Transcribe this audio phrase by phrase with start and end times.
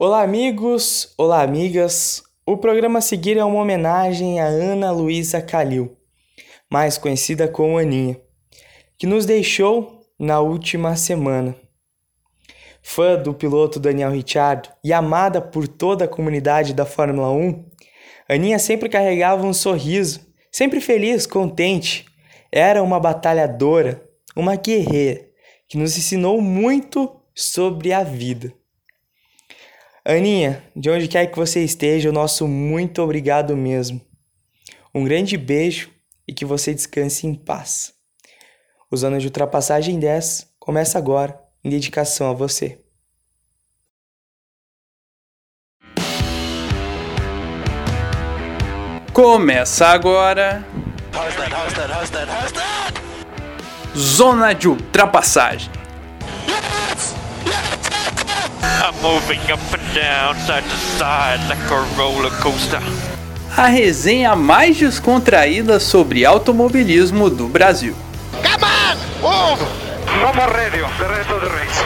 [0.00, 1.12] Olá, amigos!
[1.18, 2.22] Olá, amigas!
[2.46, 5.96] O programa a seguir é uma homenagem a Ana Luísa Calil,
[6.70, 8.16] mais conhecida como Aninha,
[8.96, 11.56] que nos deixou na última semana.
[12.80, 17.64] Fã do piloto Daniel Ricciardo e amada por toda a comunidade da Fórmula 1,
[18.28, 20.20] Aninha sempre carregava um sorriso,
[20.52, 22.06] sempre feliz, contente.
[22.52, 24.00] Era uma batalhadora,
[24.36, 25.26] uma guerreira,
[25.66, 28.54] que nos ensinou muito sobre a vida.
[30.10, 34.00] Aninha, de onde quer que você esteja, o nosso muito obrigado mesmo.
[34.94, 35.90] Um grande beijo
[36.26, 37.92] e que você descanse em paz.
[38.90, 42.78] O Zona de Ultrapassagem 10 começa agora, em dedicação a você.
[49.12, 50.64] Começa agora.
[53.94, 55.70] Zona de Ultrapassagem
[58.80, 62.80] I'm moving up and down, side to side, like a roller coaster.
[63.56, 67.96] A resenha mais descontraída sobre automobilismo do Brasil.
[68.40, 69.66] Come on, move!
[70.20, 71.82] Vamos ready, the rest of the race.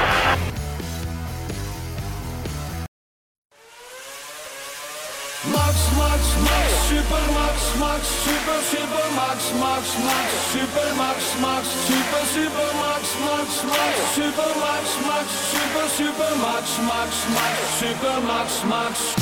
[5.51, 7.42] Max, Max, Max, Super
[7.79, 14.57] Max, Super, Super Max, Max, Max, Super Max, Max, Super, Super Max, Max, Max, Super
[14.61, 19.17] Max, Max, Super, Super Max, Max, Max, Super Max, Max.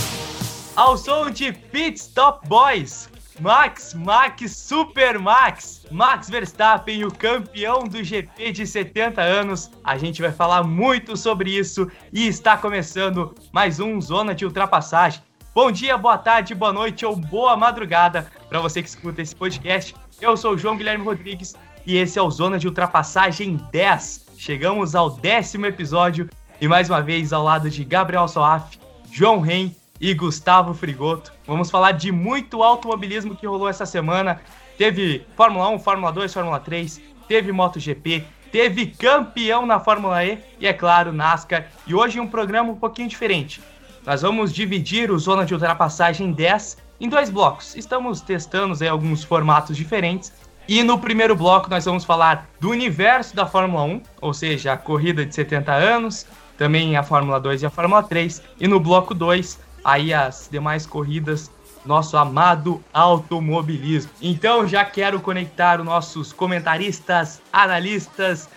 [0.74, 3.08] Ao som de Pit Stop Boys,
[3.40, 9.70] Max, Max, Super Max, Max Verstappen, o campeão do GP de 70 anos.
[9.84, 15.22] A gente vai falar muito sobre isso e está começando mais um Zona de Ultrapassagem.
[15.52, 19.94] Bom dia, boa tarde, boa noite ou boa madrugada para você que escuta esse podcast.
[20.20, 21.54] Eu sou o João Guilherme Rodrigues
[21.86, 24.26] e esse é o Zona de Ultrapassagem 10.
[24.36, 26.28] Chegamos ao décimo episódio
[26.60, 28.76] e mais uma vez ao lado de Gabriel Soaf,
[29.10, 29.70] João Ren
[30.00, 31.32] e Gustavo Frigoto.
[31.46, 34.40] Vamos falar de muito automobilismo que rolou essa semana.
[34.76, 40.66] Teve Fórmula 1, Fórmula 2, Fórmula 3, teve MotoGP, teve campeão na Fórmula E e,
[40.66, 41.68] é claro, NASCAR.
[41.86, 43.62] E hoje um programa um pouquinho diferente.
[44.04, 47.74] Nós vamos dividir o Zona de Ultrapassagem 10 em dois blocos.
[47.74, 50.32] Estamos testando aí, alguns formatos diferentes.
[50.68, 54.76] E no primeiro bloco nós vamos falar do universo da Fórmula 1, ou seja, a
[54.76, 58.42] corrida de 70 anos, também a Fórmula 2 e a Fórmula 3.
[58.60, 61.50] E no bloco 2, aí as demais corridas,
[61.84, 64.10] nosso amado automobilismo.
[64.20, 68.48] Então já quero conectar os nossos comentaristas, analistas,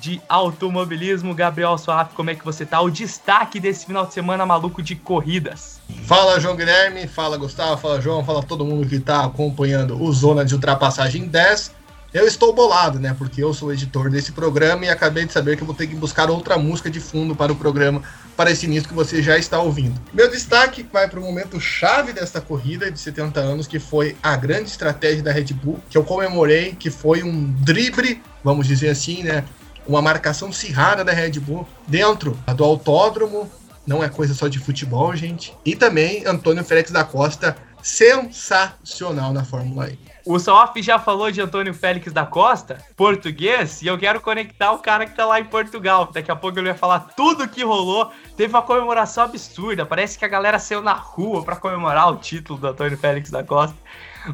[0.00, 1.34] de automobilismo.
[1.34, 2.80] Gabriel Suaf, como é que você tá?
[2.80, 5.80] O destaque desse final de semana maluco de corridas.
[6.06, 7.06] Fala, João Guilherme.
[7.06, 7.76] Fala, Gustavo.
[7.76, 8.24] Fala, João.
[8.24, 11.72] Fala todo mundo que tá acompanhando o Zona de Ultrapassagem 10.
[12.12, 13.14] Eu estou bolado, né?
[13.16, 15.94] Porque eu sou editor desse programa e acabei de saber que eu vou ter que
[15.94, 18.02] buscar outra música de fundo para o programa,
[18.36, 19.98] para esse início que você já está ouvindo.
[20.12, 24.36] Meu destaque vai para o momento chave desta corrida de 70 anos, que foi a
[24.36, 29.22] grande estratégia da Red Bull, que eu comemorei, que foi um drible, vamos dizer assim,
[29.22, 29.44] né?
[29.86, 33.50] uma marcação acirrada da Red Bull dentro do autódromo.
[33.86, 35.56] Não é coisa só de futebol, gente.
[35.64, 39.98] E também Antônio Félix da Costa, sensacional na Fórmula E.
[40.24, 44.78] O Sof já falou de Antônio Félix da Costa, português, e eu quero conectar o
[44.78, 46.08] cara que tá lá em Portugal.
[46.12, 48.12] Daqui a pouco ele vai falar tudo que rolou.
[48.36, 49.84] Teve uma comemoração absurda.
[49.84, 53.42] Parece que a galera saiu na rua para comemorar o título do Antônio Félix da
[53.42, 53.76] Costa.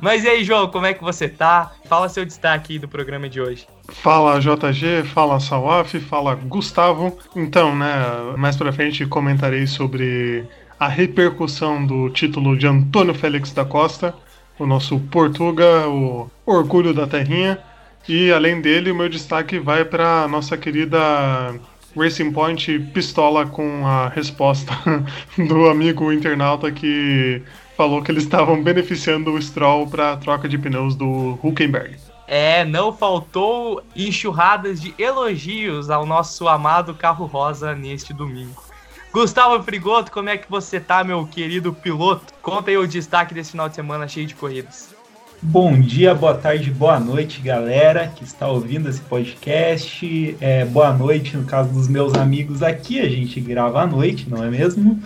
[0.02, 1.72] Mas e aí, João, como é que você tá?
[1.86, 3.66] Fala seu destaque aí do programa de hoje.
[3.90, 7.18] Fala JG, fala Sawaf, fala Gustavo.
[7.34, 10.44] Então, né, mais pra frente comentarei sobre
[10.78, 14.14] a repercussão do título de Antônio Félix da Costa,
[14.58, 17.58] o nosso Portuga, o orgulho da terrinha.
[18.08, 20.98] E além dele, o meu destaque vai para nossa querida
[21.96, 24.72] Racing Point pistola com a resposta
[25.36, 27.42] do amigo internauta que
[27.76, 32.07] falou que eles estavam beneficiando o Stroll para troca de pneus do Huckenberg.
[32.30, 38.62] É, não faltou enxurradas de elogios ao nosso amado carro rosa neste domingo.
[39.10, 42.34] Gustavo Frigoto, como é que você tá, meu querido piloto?
[42.42, 44.94] Conta aí o destaque desse final de semana cheio de corridas.
[45.40, 50.36] Bom dia, boa tarde, boa noite, galera que está ouvindo esse podcast.
[50.38, 54.44] É, boa noite, no caso dos meus amigos aqui, a gente grava à noite, não
[54.44, 55.02] é mesmo?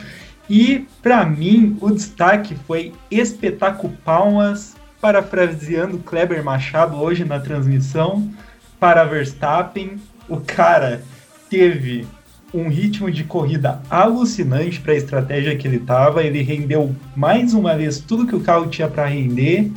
[0.50, 8.30] E para mim o destaque foi espetáculo palmas, parafraseando Kleber Machado hoje na transmissão
[8.78, 10.00] para Verstappen.
[10.28, 11.02] O cara
[11.50, 12.06] teve
[12.54, 16.22] um ritmo de corrida alucinante para a estratégia que ele estava.
[16.22, 19.72] Ele rendeu mais uma vez tudo que o carro tinha para render.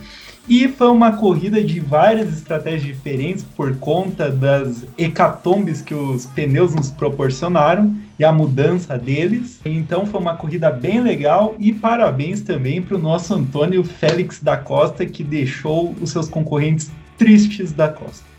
[0.48, 6.75] E foi uma corrida de várias estratégias diferentes por conta das hecatombes que os pneus
[6.75, 7.95] nos proporcionaram.
[8.18, 9.60] E a mudança deles.
[9.66, 14.58] Então foi uma corrida bem legal e parabéns também para o nosso Antônio Félix da
[14.58, 18.36] Costa, que deixou os seus concorrentes tristes da Costa.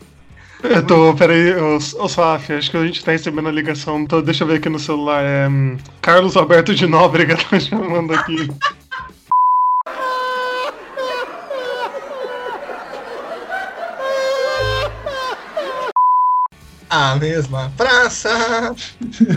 [0.63, 4.47] Eu tô, peraí, ô Suaf, acho que a gente tá recebendo a ligação, deixa eu
[4.47, 5.23] ver aqui no celular.
[5.23, 8.49] É, hum, Carlos Alberto de Nóbrega tá chamando aqui.
[16.89, 18.75] A mesma praça.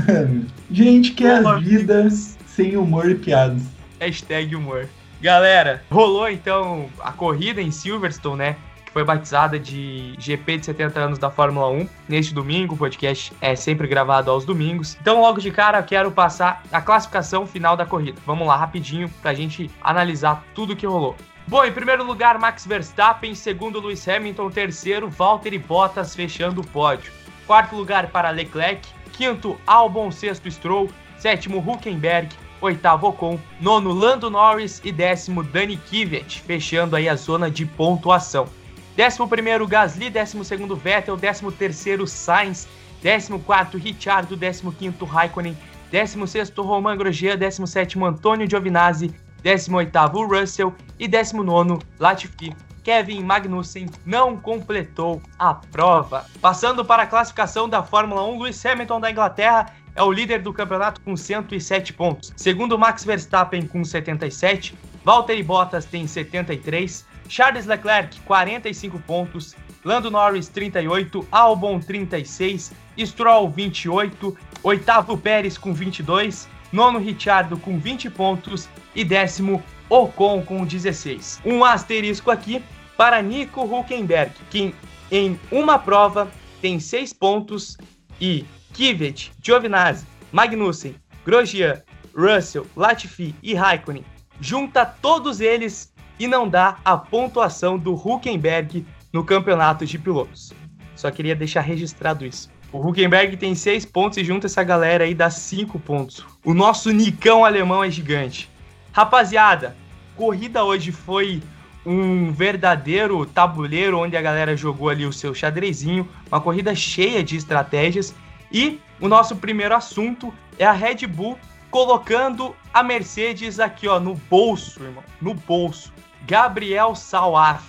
[0.70, 3.62] Gente, que as vidas sem humor e piadas.
[3.98, 4.88] Hashtag humor.
[5.20, 8.56] Galera, rolou então a corrida em Silverstone, né?
[8.86, 12.74] Que foi batizada de GP de 70 anos da Fórmula 1 neste domingo.
[12.74, 14.96] O podcast é sempre gravado aos domingos.
[15.00, 18.20] Então, logo de cara, quero passar a classificação final da corrida.
[18.24, 21.16] Vamos lá, rapidinho, pra gente analisar tudo que rolou.
[21.46, 23.32] Bom, em primeiro lugar, Max Verstappen.
[23.32, 24.50] Em segundo, Lewis Hamilton.
[24.50, 27.12] Terceiro, Valtteri Bottas fechando o pódio.
[27.50, 28.88] Quarto lugar para Leclerc.
[29.12, 30.12] Quinto, Albon.
[30.12, 30.88] Sexto, Stroll.
[31.18, 32.28] Sétimo, Huckenberg.
[32.60, 33.40] Oitavo, Ocon.
[33.60, 34.80] Nono, Lando Norris.
[34.84, 38.46] E décimo, Dani Kvyat, fechando aí a zona de pontuação.
[38.94, 40.10] Décimo primeiro, Gasly.
[40.10, 41.16] Décimo segundo, Vettel.
[41.16, 42.68] Décimo terceiro, Sainz.
[43.02, 44.36] Décimo quarto, Ricciardo.
[44.36, 45.58] Décimo quinto, Raikkonen.
[45.90, 47.36] Décimo sexto, Romain Grosjean.
[47.36, 49.12] Décimo sétimo, Antônio Giovinazzi.
[49.42, 50.72] Décimo oitavo, Russell.
[51.00, 52.54] E décimo nono, Latifi.
[52.90, 56.26] Kevin Magnussen não completou a prova.
[56.40, 60.52] Passando para a classificação da Fórmula 1, Lewis Hamilton da Inglaterra é o líder do
[60.52, 62.32] campeonato com 107 pontos.
[62.36, 69.54] Segundo Max Verstappen com 77, Valtteri Bottas tem 73, Charles Leclerc 45 pontos,
[69.84, 78.10] Lando Norris 38, Albon 36, Stroll 28, oitavo Pérez com 22, nono Ricciardo com 20
[78.10, 78.68] pontos.
[78.96, 81.42] E décimo Ocon com 16.
[81.44, 82.60] Um asterisco aqui
[83.00, 84.74] para Nico Huckenberg, que
[85.10, 86.30] em uma prova
[86.60, 87.78] tem 6 pontos
[88.20, 88.44] e
[88.74, 90.94] Kvyat, Giovinazzi, Magnussen,
[91.24, 91.80] Grosjean,
[92.14, 94.04] Russell, Latifi e Raikkonen
[94.38, 100.52] junta todos eles e não dá a pontuação do Huckenberg no campeonato de pilotos.
[100.94, 102.50] Só queria deixar registrado isso.
[102.70, 106.22] O Huckenberg tem 6 pontos e junta essa galera aí dá 5 pontos.
[106.44, 108.50] O nosso Nicão alemão é gigante.
[108.92, 109.74] Rapaziada,
[110.14, 111.42] corrida hoje foi
[111.84, 117.36] um verdadeiro tabuleiro onde a galera jogou ali o seu xadrezinho, uma corrida cheia de
[117.36, 118.14] estratégias.
[118.52, 121.38] E o nosso primeiro assunto é a Red Bull
[121.70, 125.92] colocando a Mercedes aqui, ó, no bolso, irmão, no bolso.
[126.26, 127.64] Gabriel Salaf,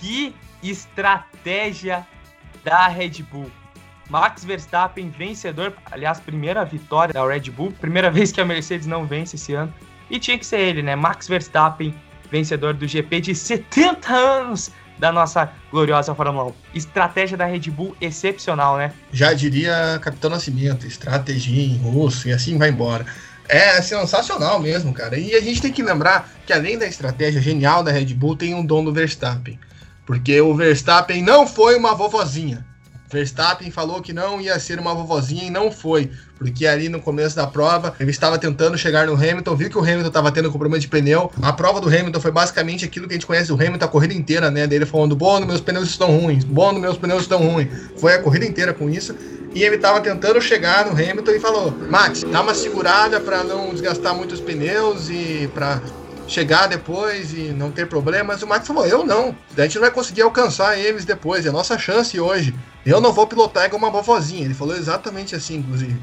[0.00, 2.06] que estratégia
[2.64, 3.50] da Red Bull.
[4.08, 9.06] Max Verstappen vencedor, aliás, primeira vitória da Red Bull, primeira vez que a Mercedes não
[9.06, 9.72] vence esse ano.
[10.10, 10.94] E tinha que ser ele, né?
[10.94, 11.94] Max Verstappen,
[12.32, 16.52] vencedor do GP de 70 anos da nossa gloriosa Fórmula 1.
[16.74, 18.92] Estratégia da Red Bull excepcional, né?
[19.12, 23.04] Já diria Capitão Nascimento, estratégia em russo e assim vai embora.
[23.48, 25.18] É sensacional mesmo, cara.
[25.18, 28.54] E a gente tem que lembrar que além da estratégia genial da Red Bull, tem
[28.54, 29.58] um dom do Verstappen.
[30.06, 32.64] Porque o Verstappen não foi uma vovozinha.
[33.12, 37.36] Verstappen falou que não ia ser uma vovozinha e não foi, porque ali no começo
[37.36, 40.78] da prova ele estava tentando chegar no Hamilton, viu que o Hamilton estava tendo problema
[40.78, 41.30] de pneu.
[41.42, 44.14] A prova do Hamilton foi basicamente aquilo que a gente conhece do Hamilton a corrida
[44.14, 44.66] inteira, né?
[44.66, 47.68] Dele falando: "Bom, meus pneus estão ruins, bom, meus pneus estão ruins".
[47.98, 49.14] Foi a corrida inteira com isso.
[49.54, 53.70] E ele estava tentando chegar no Hamilton e falou: "Max, dá uma segurada para não
[53.70, 55.82] desgastar muito os pneus e para
[56.32, 58.42] chegar depois e não ter problemas.
[58.42, 59.36] O Max falou: Eu não.
[59.56, 61.44] A gente não vai conseguir alcançar eles depois.
[61.44, 62.54] É a nossa chance hoje.
[62.84, 64.44] Eu não vou pilotar igual uma vovozinha.
[64.44, 66.00] Ele falou exatamente assim, inclusive.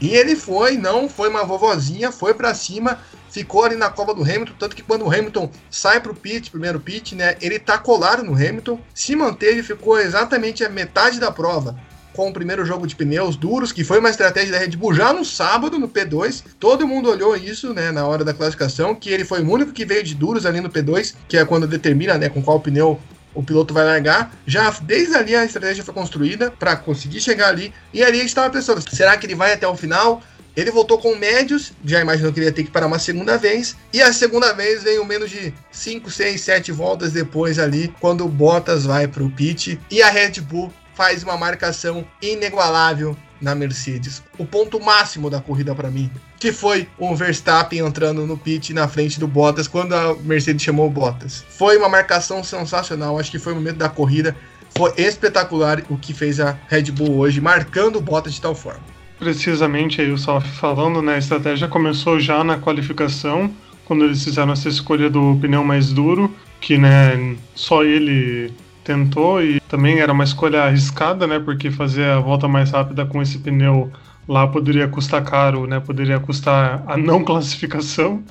[0.00, 4.22] E ele foi, não foi uma vovozinha, foi para cima, ficou ali na cova do
[4.22, 8.22] Hamilton, tanto que quando o Hamilton sai pro pit, primeiro pit, né, ele tá colado
[8.22, 11.78] no Hamilton, se manteve, ficou exatamente a metade da prova
[12.14, 15.12] com o primeiro jogo de pneus duros, que foi uma estratégia da Red Bull já
[15.12, 16.44] no sábado, no P2.
[16.58, 19.84] Todo mundo olhou isso, né, na hora da classificação, que ele foi o único que
[19.84, 23.00] veio de duros ali no P2, que é quando determina, né, com qual pneu
[23.34, 24.32] o piloto vai largar.
[24.46, 27.72] Já desde ali a estratégia foi construída para conseguir chegar ali.
[27.92, 30.22] E ali a gente estava pensando: será que ele vai até o final?
[30.56, 33.76] Ele voltou com médios, já imaginou que ele ia ter que parar uma segunda vez.
[33.92, 38.28] E a segunda vez veio menos de 5, 6, 7 voltas depois ali, quando o
[38.28, 39.80] Bottas vai para o pit.
[39.90, 44.22] E a Red Bull faz uma marcação inigualável na Mercedes.
[44.36, 48.86] O ponto máximo da corrida para mim, que foi o Verstappen entrando no pit na
[48.86, 51.42] frente do Bottas quando a Mercedes chamou o Bottas.
[51.48, 54.36] Foi uma marcação sensacional, acho que foi o momento da corrida.
[54.76, 58.82] Foi espetacular o que fez a Red Bull hoje, marcando o Bottas de tal forma.
[59.18, 61.14] Precisamente aí o Salf falando, né?
[61.14, 63.50] A estratégia começou já na qualificação,
[63.86, 66.30] quando eles fizeram essa escolha do pneu mais duro,
[66.60, 68.52] que né, só ele
[68.90, 71.38] tentou e também era uma escolha arriscada, né?
[71.38, 73.90] Porque fazer a volta mais rápida com esse pneu
[74.26, 75.78] lá poderia custar caro, né?
[75.78, 78.22] Poderia custar a não classificação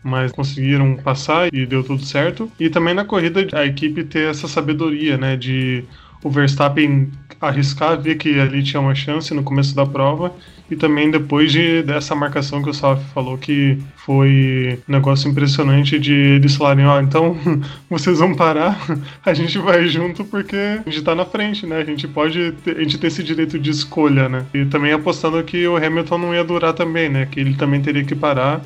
[0.00, 2.50] mas conseguiram passar e deu tudo certo.
[2.58, 5.84] E também na corrida a equipe ter essa sabedoria, né, de
[6.22, 7.10] o Verstappen
[7.40, 10.32] arriscar, ver que ali tinha uma chance no começo da prova
[10.70, 15.98] e também depois de, dessa marcação que o Salf falou que foi um negócio impressionante
[15.98, 17.36] de eles falarem, ó, oh, então
[17.88, 18.78] vocês vão parar,
[19.24, 21.78] a gente vai junto porque a gente tá na frente, né?
[21.78, 24.44] A gente pode a gente ter esse direito de escolha, né?
[24.52, 27.26] E também apostando que o Hamilton não ia durar também, né?
[27.26, 28.60] Que ele também teria que parar.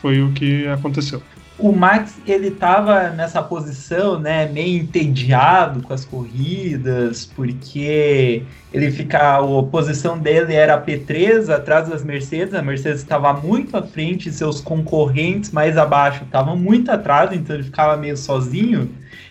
[0.00, 1.20] Foi o que aconteceu
[1.58, 9.38] o Max ele estava nessa posição, né, meio entediado com as corridas, porque ele fica
[9.38, 14.60] a posição dele era P3 atrás das Mercedes, a Mercedes estava muito à frente, seus
[14.60, 18.88] concorrentes mais abaixo estavam muito atrás, então ele ficava meio sozinho.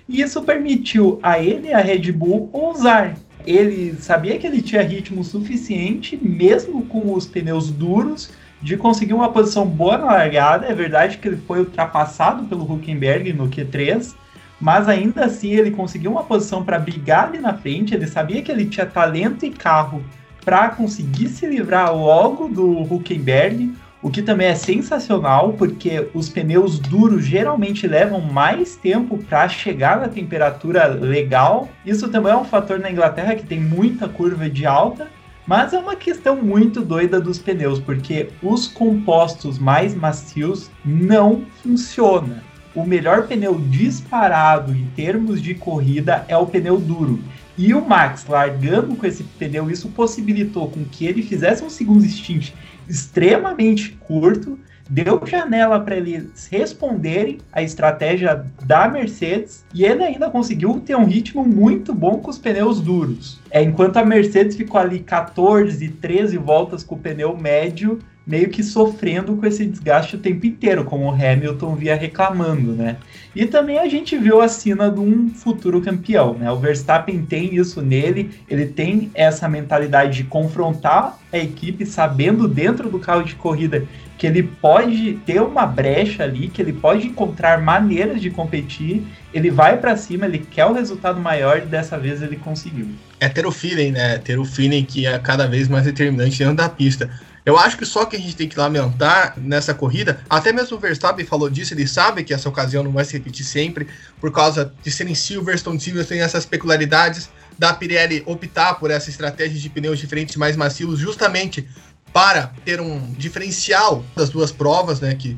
[0.09, 3.15] E isso permitiu a ele e a Red Bull ousar.
[3.45, 8.29] Ele sabia que ele tinha ritmo suficiente, mesmo com os pneus duros,
[8.61, 10.65] de conseguir uma posição boa na largada.
[10.65, 14.15] É verdade que ele foi ultrapassado pelo Huckenberg no Q3,
[14.59, 17.93] mas ainda assim ele conseguiu uma posição para brigar ali na frente.
[17.93, 20.03] Ele sabia que ele tinha talento e carro
[20.43, 26.79] para conseguir se livrar logo do Huckenberg, o que também é sensacional, porque os pneus
[26.79, 31.67] duros geralmente levam mais tempo para chegar na temperatura legal.
[31.85, 35.07] Isso também é um fator na Inglaterra que tem muita curva de alta.
[35.47, 42.41] Mas é uma questão muito doida dos pneus, porque os compostos mais macios não funcionam.
[42.75, 47.19] O melhor pneu disparado em termos de corrida é o pneu duro.
[47.57, 52.05] E o Max largando com esse pneu, isso possibilitou com que ele fizesse um segundo
[52.05, 52.51] stint
[52.87, 60.79] extremamente curto, deu janela para eles responderem a estratégia da Mercedes e ele ainda conseguiu
[60.79, 63.39] ter um ritmo muito bom com os pneus duros.
[63.49, 68.61] É, enquanto a Mercedes ficou ali 14, 13 voltas com o pneu médio, meio que
[68.61, 72.97] sofrendo com esse desgaste o tempo inteiro, como o Hamilton via reclamando, né?
[73.33, 76.51] E também a gente viu a cena de um futuro campeão, né?
[76.51, 82.89] O Verstappen tem isso nele, ele tem essa mentalidade de confrontar a equipe, sabendo dentro
[82.89, 87.61] do carro de corrida que ele pode ter uma brecha ali, que ele pode encontrar
[87.61, 92.21] maneiras de competir, ele vai para cima, ele quer o resultado maior e dessa vez
[92.23, 92.87] ele conseguiu.
[93.19, 94.17] É ter o feeling, né?
[94.17, 97.09] Ter o feeling que é cada vez mais determinante dentro da pista.
[97.47, 100.79] Eu acho que só que a gente tem que lamentar nessa corrida, até mesmo o
[100.81, 103.87] Verstappen falou disso, ele sabe que essa ocasião não vai se repetir sempre,
[104.19, 109.57] por causa de serem Silverstone, Silverstone tem essas peculiaridades da Pirelli optar por essa estratégia
[109.57, 111.65] de pneus diferentes mais macios, justamente
[112.11, 115.15] para ter um diferencial das duas provas, né?
[115.15, 115.37] Que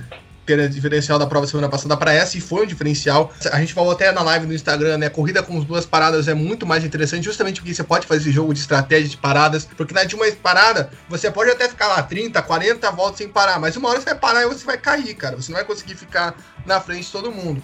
[0.70, 3.34] diferencial da prova semana passada para essa e foi um diferencial.
[3.52, 5.10] A gente falou até na live no Instagram, né?
[5.10, 8.32] Corrida com as duas paradas é muito mais interessante, justamente porque você pode fazer esse
[8.32, 12.02] jogo de estratégia de paradas, porque na de uma parada você pode até ficar lá
[12.02, 15.14] 30, 40 voltas sem parar, mas uma hora você vai parar e você vai cair,
[15.14, 15.36] cara.
[15.36, 17.62] Você não vai conseguir ficar na frente de todo mundo.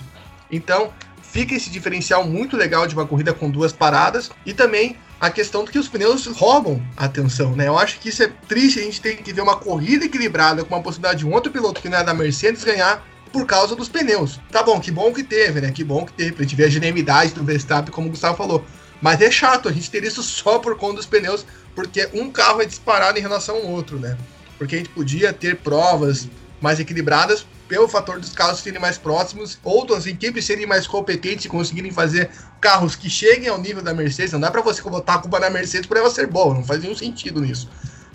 [0.51, 5.29] Então, fica esse diferencial muito legal de uma corrida com duas paradas e também a
[5.29, 7.67] questão de que os pneus roubam a atenção, né?
[7.67, 10.75] Eu acho que isso é triste, a gente tem que ver uma corrida equilibrada com
[10.75, 13.89] a possibilidade de um outro piloto que não é da Mercedes ganhar por causa dos
[13.89, 14.39] pneus.
[14.51, 15.71] Tá bom, que bom que teve, né?
[15.71, 18.65] Que bom que teve, pra gente ver a genialidade do Verstappen, como o Gustavo falou.
[19.01, 22.61] Mas é chato a gente ter isso só por conta dos pneus, porque um carro
[22.61, 24.17] é disparado em relação ao outro, né?
[24.57, 26.29] Porque a gente podia ter provas
[26.61, 31.49] mais equilibradas pelo fator dos carros serem mais próximos, outras equipes serem mais competentes e
[31.49, 32.29] conseguirem fazer
[32.61, 34.33] carros que cheguem ao nível da Mercedes.
[34.33, 36.81] Não dá para você botar a culpa na Mercedes por ela ser boa, não faz
[36.81, 37.69] nenhum sentido nisso.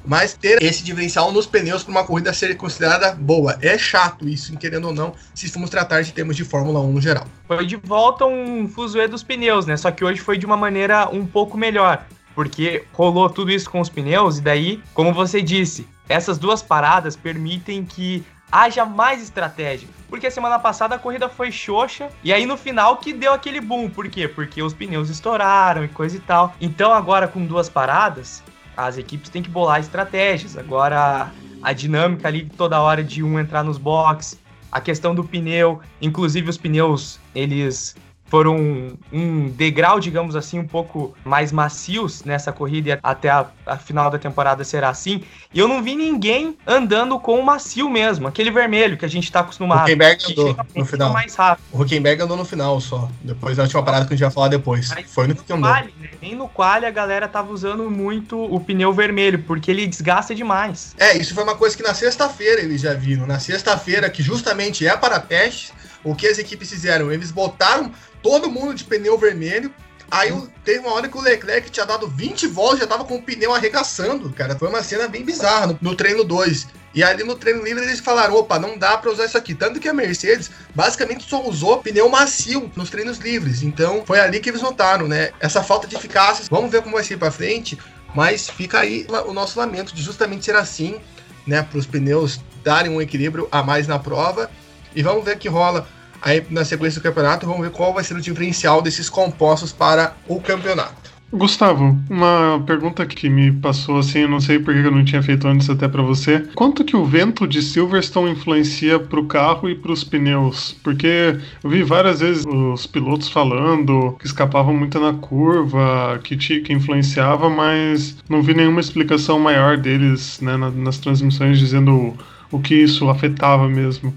[0.04, 3.59] Mas ter esse diferencial nos pneus para uma corrida ser considerada boa.
[3.61, 7.00] É chato isso, querendo ou não, se formos tratar de termos de Fórmula 1 no
[7.00, 7.26] geral.
[7.47, 9.76] Foi de volta um fuzuê dos pneus, né?
[9.76, 12.07] Só que hoje foi de uma maneira um pouco melhor.
[12.35, 17.14] Porque rolou tudo isso com os pneus, e daí, como você disse, essas duas paradas
[17.14, 19.88] permitem que haja mais estratégia.
[20.09, 23.61] Porque a semana passada a corrida foi xoxa e aí no final que deu aquele
[23.61, 23.88] boom.
[23.88, 24.26] Por quê?
[24.26, 26.54] Porque os pneus estouraram e coisa e tal.
[26.61, 28.42] Então agora com duas paradas,
[28.76, 30.57] as equipes têm que bolar estratégias.
[30.57, 31.30] Agora
[31.62, 34.40] a dinâmica ali toda hora de um entrar nos boxes,
[34.73, 37.95] a questão do pneu, inclusive os pneus, eles
[38.30, 43.76] foram um degrau, digamos assim, um pouco mais macios nessa corrida e até a, a,
[43.76, 45.25] final da temporada será assim.
[45.52, 49.25] E eu não vi ninguém andando com o macio mesmo, aquele vermelho que a gente
[49.25, 49.80] está acostumado.
[49.80, 51.12] O Huckenberg andou no final.
[51.12, 51.64] Mais rápido.
[51.73, 53.09] O Huckenberg andou no final só.
[53.21, 54.88] Depois da última parada que a gente vai falar depois.
[54.90, 55.69] Mas Foi no que andou.
[55.69, 56.11] Quali, né?
[56.23, 60.95] Nem no qual a galera tava usando muito o pneu vermelho, porque ele desgasta demais.
[60.97, 63.26] É, isso foi uma coisa que na sexta-feira eles já viram.
[63.26, 65.73] Na sexta-feira, que justamente é para testes,
[66.04, 67.11] o que as equipes fizeram?
[67.11, 67.90] Eles botaram
[68.23, 69.75] todo mundo de pneu vermelho,
[70.11, 70.33] Aí
[70.64, 73.55] teve uma hora que o Leclerc tinha dado 20 voltas, já tava com o pneu
[73.55, 74.59] arregaçando, cara.
[74.59, 76.67] Foi uma cena bem bizarra no, no treino 2.
[76.93, 79.55] E ali no treino livre eles falaram: opa, não dá para usar isso aqui.
[79.55, 83.62] Tanto que a Mercedes basicamente só usou pneu macio nos treinos livres.
[83.62, 85.31] Então foi ali que eles notaram, né?
[85.38, 86.45] Essa falta de eficácia.
[86.50, 87.79] Vamos ver como vai ser para frente.
[88.12, 90.99] Mas fica aí o nosso lamento de justamente ser assim,
[91.47, 91.62] né?
[91.62, 94.50] Para os pneus darem um equilíbrio a mais na prova.
[94.93, 95.87] E vamos ver o que rola
[96.23, 97.47] aí na sequência do campeonato.
[97.47, 101.11] Vamos ver qual vai ser o diferencial desses compostos para o campeonato.
[101.33, 105.47] Gustavo, uma pergunta que me passou assim, eu não sei porque eu não tinha feito
[105.47, 106.41] antes até para você.
[106.57, 110.77] Quanto que o vento de Silverstone influencia pro carro e pros pneus?
[110.83, 116.62] Porque eu vi várias vezes os pilotos falando que escapavam muito na curva, que, te,
[116.62, 122.12] que influenciava, mas não vi nenhuma explicação maior deles né, nas transmissões dizendo
[122.50, 124.12] o que isso afetava mesmo.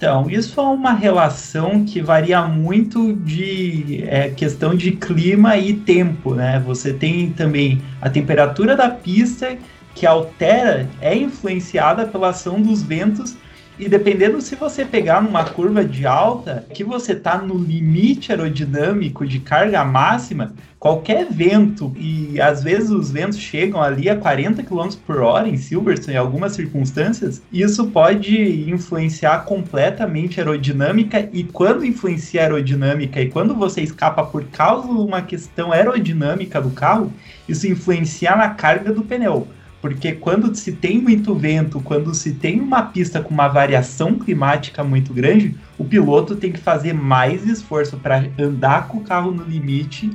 [0.00, 6.34] Então, isso é uma relação que varia muito de é, questão de clima e tempo,
[6.34, 6.58] né?
[6.64, 9.58] Você tem também a temperatura da pista
[9.94, 13.36] que altera, é influenciada pela ação dos ventos
[13.80, 19.26] e dependendo se você pegar numa curva de alta, que você está no limite aerodinâmico
[19.26, 24.88] de carga máxima, qualquer vento, e às vezes os ventos chegam ali a 40 km
[25.06, 31.84] por hora em Silverstone, em algumas circunstâncias, isso pode influenciar completamente a aerodinâmica, e quando
[31.84, 37.10] influencia a aerodinâmica e quando você escapa por causa de uma questão aerodinâmica do carro,
[37.48, 39.48] isso influencia na carga do pneu.
[39.80, 44.84] Porque quando se tem muito vento, quando se tem uma pista com uma variação climática
[44.84, 49.42] muito grande, o piloto tem que fazer mais esforço para andar com o carro no
[49.42, 50.10] limite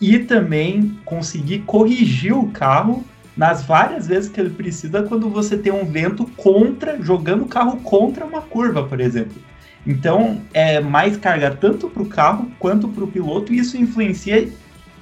[0.00, 3.04] e também conseguir corrigir o carro
[3.36, 7.78] nas várias vezes que ele precisa quando você tem um vento contra, jogando o carro
[7.78, 9.40] contra uma curva, por exemplo.
[9.86, 14.48] Então, é mais carga tanto para o carro quanto para o piloto, e isso influencia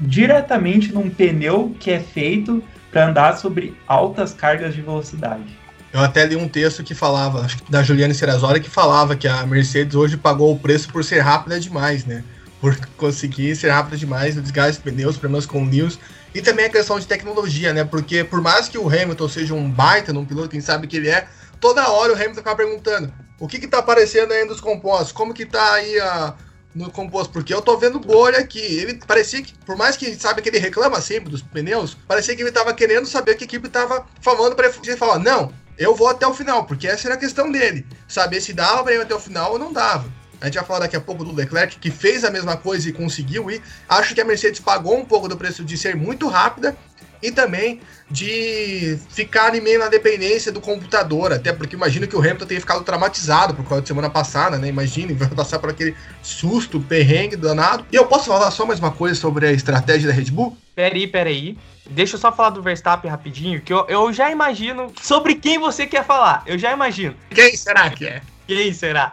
[0.00, 5.58] diretamente num pneu que é feito para andar sobre altas cargas de velocidade.
[5.92, 9.26] Eu até li um texto que falava, acho que da Juliane Serrazoli, que falava que
[9.26, 12.22] a Mercedes hoje pagou o preço por ser rápida demais, né?
[12.60, 15.98] Por conseguir ser rápida demais no desgaste de pneus, problemas com Lewis.
[16.32, 17.82] E também a questão de tecnologia, né?
[17.82, 21.08] Porque por mais que o Hamilton seja um baita num piloto, quem sabe que ele
[21.08, 21.26] é,
[21.60, 25.34] toda hora o Hamilton ficava perguntando o que que tá aparecendo aí nos compostos, como
[25.34, 26.34] que tá aí a,
[26.74, 28.58] no composto, porque eu tô vendo bolha aqui.
[28.58, 32.42] Ele parecia que, por mais que sabe que ele reclama sempre dos pneus, parecia que
[32.42, 36.08] ele tava querendo saber que a equipe tava falando para ele falar: não, eu vou
[36.08, 37.86] até o final, porque essa era a questão dele.
[38.06, 40.10] Saber se dava pra ir até o final ou não dava.
[40.40, 42.92] A gente vai falar daqui a pouco do Leclerc, que fez a mesma coisa e
[42.92, 43.62] conseguiu ir.
[43.86, 46.76] Acho que a Mercedes pagou um pouco do preço de ser muito rápida
[47.22, 47.80] e também
[48.10, 52.60] de ficar ali meio na dependência do computador, até porque imagino que o Hamilton tenha
[52.60, 54.68] ficado traumatizado por causa de semana passada, né?
[54.68, 57.84] Imagine, vai passar por aquele susto, perrengue danado.
[57.92, 60.56] E eu posso falar só mais uma coisa sobre a estratégia da Red Bull?
[60.74, 61.58] Peraí, peraí.
[61.88, 65.86] Deixa eu só falar do Verstappen rapidinho, que eu, eu já imagino sobre quem você
[65.86, 66.42] quer falar.
[66.46, 67.14] Eu já imagino.
[67.30, 68.22] Quem será que é?
[68.46, 69.12] Quem será?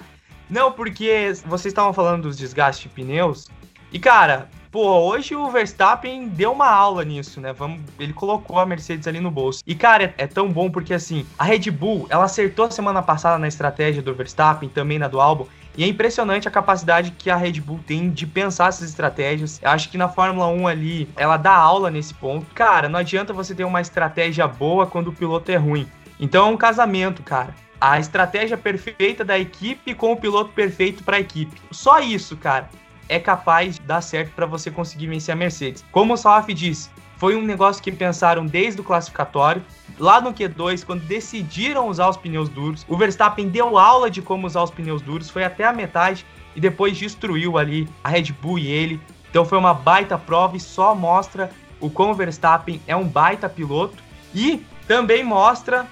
[0.50, 3.48] Não, porque vocês estavam falando dos desgastes de pneus.
[3.92, 7.52] E, cara, Pô, hoje o Verstappen deu uma aula nisso, né?
[7.52, 9.64] Vamos, ele colocou a Mercedes ali no bolso.
[9.66, 13.40] E, cara, é, é, tão bom porque, assim, a Red Bull, ela acertou semana passada
[13.40, 15.48] na estratégia do Verstappen, também na do Albon.
[15.76, 19.60] E é impressionante a capacidade que a Red Bull tem de pensar essas estratégias.
[19.64, 22.46] Eu acho que na Fórmula 1 ali, ela dá aula nesse ponto.
[22.54, 25.88] Cara, não adianta você ter uma estratégia boa quando o piloto é ruim.
[26.20, 31.18] Então é um casamento, cara a estratégia perfeita da equipe com o piloto perfeito para
[31.18, 31.62] a equipe.
[31.72, 32.68] Só isso, cara
[33.10, 35.84] é capaz de dar certo para você conseguir vencer a Mercedes.
[35.92, 39.64] Como o Salaf disse, foi um negócio que pensaram desde o classificatório.
[39.98, 44.46] Lá no Q2, quando decidiram usar os pneus duros, o Verstappen deu aula de como
[44.46, 48.60] usar os pneus duros, foi até a metade e depois destruiu ali a Red Bull
[48.60, 49.02] e ele.
[49.30, 53.50] Então foi uma baita prova e só mostra o como o Verstappen é um baita
[53.50, 55.88] piloto e também mostra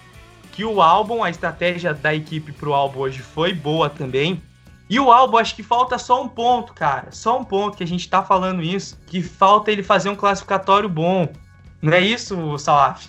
[0.51, 4.41] que o álbum, a estratégia da equipe para o álbum hoje foi boa também.
[4.89, 7.07] E o álbum, acho que falta só um ponto, cara.
[7.11, 8.97] Só um ponto que a gente tá falando isso.
[9.07, 11.27] Que falta ele fazer um classificatório bom.
[11.81, 13.07] Não é isso, Salaf?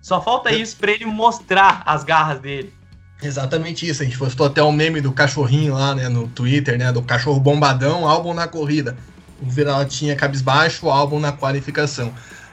[0.00, 2.72] Só falta isso para ele mostrar as garras dele.
[3.20, 4.02] Exatamente isso.
[4.02, 7.40] A gente postou até um meme do cachorrinho lá, né, no Twitter, né, do cachorro
[7.40, 8.96] bombadão, álbum na corrida.
[9.42, 12.12] O vira tinha cabisbaixo, álbum na qualificação.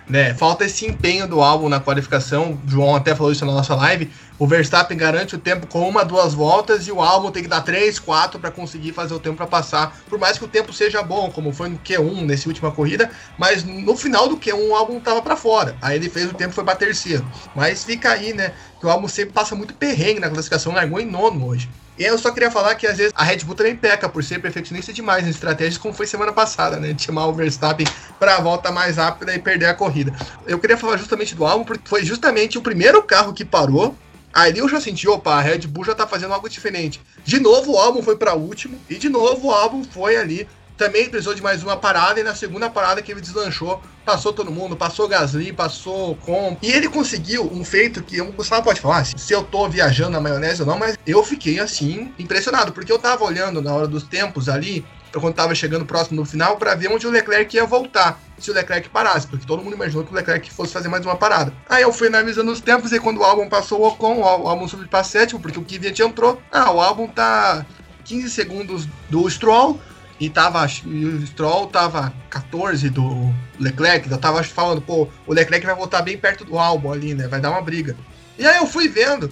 [0.10, 0.34] né?
[0.34, 2.60] Falta esse empenho do álbum na qualificação.
[2.66, 4.12] O João até falou isso na nossa live.
[4.44, 7.62] O Verstappen garante o tempo com uma, duas voltas e o álbum tem que dar
[7.62, 9.98] três, quatro para conseguir fazer o tempo para passar.
[10.10, 13.64] Por mais que o tempo seja bom, como foi no Q1 nessa última corrida, mas
[13.64, 15.78] no final do Q1 o álbum tava para fora.
[15.82, 17.26] Aí ele fez o tempo foi para terceiro.
[17.56, 18.52] Mas fica aí, né?
[18.82, 21.70] Que o álbum sempre passa muito perrengue na classificação, largou em nono hoje.
[21.98, 24.42] E eu só queria falar que às vezes a Red Bull também peca por ser
[24.42, 26.92] perfeccionista demais em estratégias, como foi semana passada, né?
[26.92, 27.88] De chamar o Verstappen
[28.20, 30.12] para a volta mais rápida e perder a corrida.
[30.46, 33.96] Eu queria falar justamente do álbum, porque foi justamente o primeiro carro que parou.
[34.34, 37.00] Aí eu já senti, opa, a Red Bull já tá fazendo algo diferente.
[37.24, 41.10] De novo o álbum foi para último, e de novo o álbum foi ali também
[41.10, 44.76] precisou de mais uma parada e na segunda parada que ele deslanchou, passou todo mundo,
[44.76, 46.58] passou Gasly, passou Com.
[46.62, 50.20] E ele conseguiu um feito que o Gustavo pode falar, se eu tô viajando na
[50.20, 54.04] maionese ou não, mas eu fiquei assim impressionado, porque eu tava olhando na hora dos
[54.04, 54.86] tempos ali,
[55.20, 58.54] quando tava chegando próximo do final, para ver onde o Leclerc ia voltar, se o
[58.54, 61.54] Leclerc parasse, porque todo mundo imaginou que o Leclerc fosse fazer mais uma parada.
[61.70, 64.68] Aí eu fui analisando os tempos e quando o álbum passou o Ocon, o álbum
[64.68, 66.42] subiu para sétimo, porque o Kvyat entrou.
[66.52, 67.66] Ah, o álbum tá
[68.06, 69.80] 15 segundos do Stroll,
[70.20, 75.66] e tava, e o Stroll tava 14 do Leclerc, eu tava falando, pô, o Leclerc
[75.66, 77.28] vai voltar bem perto do álbum ali, né?
[77.28, 77.96] Vai dar uma briga.
[78.38, 79.32] E aí eu fui vendo,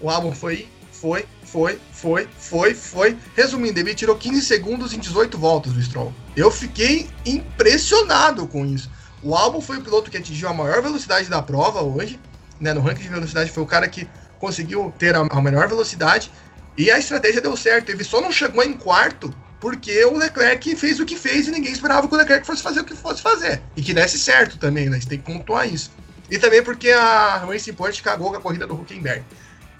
[0.00, 3.16] o álbum foi, foi, foi, foi, foi, foi.
[3.36, 6.12] Resumindo, ele tirou 15 segundos em 18 voltas do Stroll.
[6.34, 8.90] Eu fiquei impressionado com isso.
[9.22, 12.18] O álbum foi o piloto que atingiu a maior velocidade da prova hoje,
[12.60, 12.74] né?
[12.74, 14.08] No ranking de velocidade foi o cara que
[14.40, 16.28] conseguiu ter a, menor velocidade
[16.76, 17.90] e a estratégia deu certo.
[17.90, 21.72] Ele só não chegou em quarto porque o Leclerc fez o que fez e ninguém
[21.72, 23.62] esperava que o Leclerc fosse fazer o que fosse fazer.
[23.76, 25.00] E que desse certo também, né?
[25.00, 25.92] Você tem que pontuar isso.
[26.28, 29.24] E também porque a Racing Point cagou com a corrida do Huckenberg.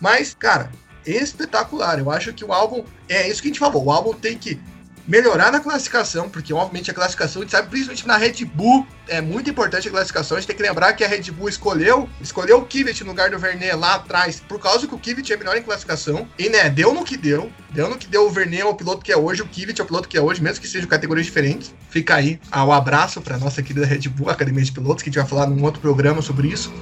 [0.00, 0.70] Mas, cara,
[1.06, 1.98] espetacular.
[1.98, 3.84] Eu acho que o álbum é isso que a gente falou.
[3.84, 4.60] O álbum tem que
[5.06, 9.20] melhorar na classificação, porque obviamente a classificação, a gente sabe, principalmente na Red Bull, é
[9.20, 10.36] muito importante a classificação.
[10.36, 13.30] A gente tem que lembrar que a Red Bull escolheu, escolheu o Kvyat no lugar
[13.30, 16.26] do Vernet lá atrás, por causa que o Kvyat é melhor em classificação.
[16.38, 17.52] E né, deu no que deu.
[17.70, 19.84] Deu no que deu o Vernet é o piloto que é hoje, o Kvyat é
[19.84, 21.74] o piloto que é hoje, mesmo que sejam categorias diferentes.
[21.90, 25.20] Fica aí o abraço para nossa querida Red Bull, Academia de Pilotos, que a gente
[25.20, 26.72] vai falar num outro programa sobre isso.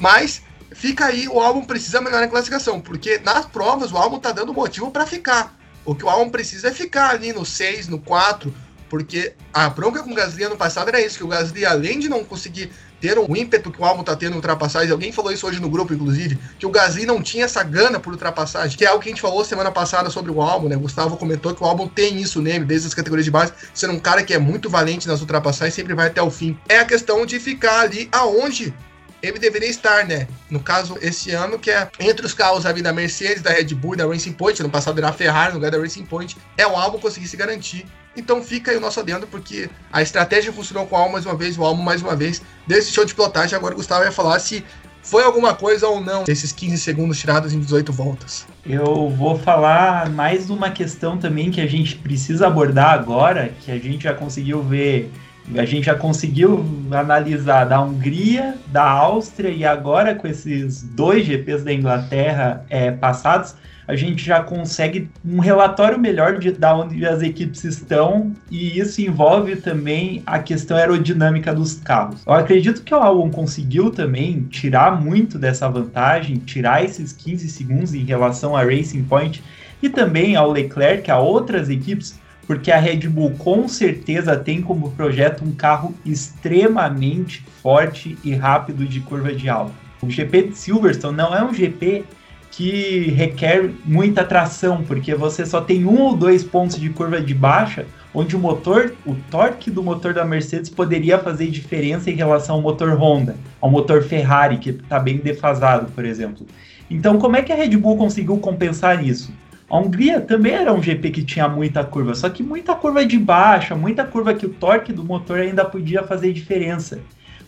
[0.00, 0.42] Mas
[0.76, 4.52] fica aí, o álbum precisa melhorar em classificação, porque nas provas o álbum tá dando
[4.52, 5.56] motivo para ficar.
[5.84, 8.52] O que o álbum precisa é ficar ali no 6, no 4,
[8.88, 12.08] porque a bronca com o Gasly ano passado era isso, que o Gasly, além de
[12.08, 15.46] não conseguir ter um ímpeto que o álbum tá tendo em ultrapassagem, alguém falou isso
[15.46, 18.88] hoje no grupo, inclusive, que o Gasly não tinha essa gana por ultrapassagem, que é
[18.88, 20.76] algo que a gente falou semana passada sobre o álbum, né?
[20.76, 23.92] O Gustavo comentou que o álbum tem isso nele, desde as categorias de base, sendo
[23.92, 26.58] um cara que é muito valente nas ultrapassagens, sempre vai até o fim.
[26.68, 28.74] É a questão de ficar ali aonde
[29.22, 30.28] ele deveria estar, né?
[30.50, 33.96] No caso, esse ano, que é entre os carros ali da Mercedes, da Red Bull
[33.96, 36.76] da Racing Point, no passado era a Ferrari, no lugar da Racing Point, é o
[36.76, 37.86] álbum conseguir se garantir.
[38.16, 41.36] Então fica aí o nosso adendo, porque a estratégia funcionou com o álbum mais uma
[41.36, 43.56] vez, o álbum mais uma vez, desse show de pilotagem.
[43.56, 44.64] Agora o Gustavo vai falar se
[45.02, 48.46] foi alguma coisa ou não esses 15 segundos tirados em 18 voltas.
[48.64, 53.78] Eu vou falar mais uma questão também que a gente precisa abordar agora, que a
[53.78, 55.12] gente já conseguiu ver
[55.54, 61.64] a gente já conseguiu analisar da Hungria, da Áustria e agora com esses dois GPs
[61.64, 63.54] da Inglaterra é, passados,
[63.86, 69.00] a gente já consegue um relatório melhor de da onde as equipes estão e isso
[69.00, 72.22] envolve também a questão aerodinâmica dos carros.
[72.26, 77.94] Eu acredito que o Albon conseguiu também tirar muito dessa vantagem, tirar esses 15 segundos
[77.94, 79.42] em relação a Racing Point
[79.80, 84.92] e também ao Leclerc, a outras equipes, porque a Red Bull com certeza tem como
[84.92, 89.72] projeto um carro extremamente forte e rápido de curva de alta.
[90.00, 92.04] O GP de Silverstone não é um GP
[92.50, 97.34] que requer muita tração, porque você só tem um ou dois pontos de curva de
[97.34, 102.56] baixa, onde o motor, o torque do motor da Mercedes poderia fazer diferença em relação
[102.56, 106.46] ao motor Honda, ao motor Ferrari, que está bem defasado, por exemplo.
[106.90, 109.30] Então, como é que a Red Bull conseguiu compensar isso?
[109.68, 113.18] A Hungria também era um GP que tinha muita curva, só que muita curva de
[113.18, 117.00] baixa, muita curva que o torque do motor ainda podia fazer diferença.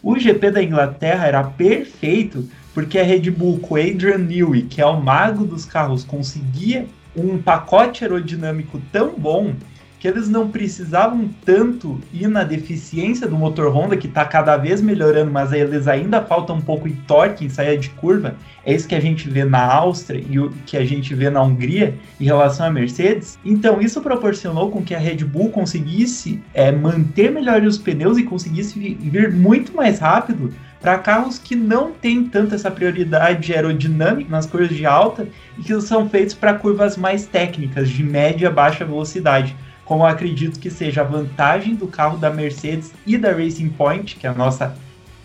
[0.02, 4.86] O GP da Inglaterra era perfeito porque a Red Bull com Adrian Newey, que é
[4.86, 9.54] o mago dos carros, conseguia um pacote aerodinâmico tão bom
[9.98, 14.80] que eles não precisavam tanto ir na deficiência do motor Honda, que está cada vez
[14.80, 18.36] melhorando, mas eles ainda faltam um pouco de torque em saída de curva.
[18.64, 21.42] É isso que a gente vê na Áustria e o que a gente vê na
[21.42, 23.38] Hungria em relação à Mercedes.
[23.44, 28.22] Então, isso proporcionou com que a Red Bull conseguisse é, manter melhor os pneus e
[28.22, 34.46] conseguisse vir muito mais rápido para carros que não têm tanto essa prioridade aerodinâmica nas
[34.46, 35.26] curvas de alta
[35.58, 39.56] e que são feitos para curvas mais técnicas, de média a baixa velocidade
[39.88, 44.26] como acredito que seja a vantagem do carro da Mercedes e da Racing Point, que
[44.26, 44.76] é a nossa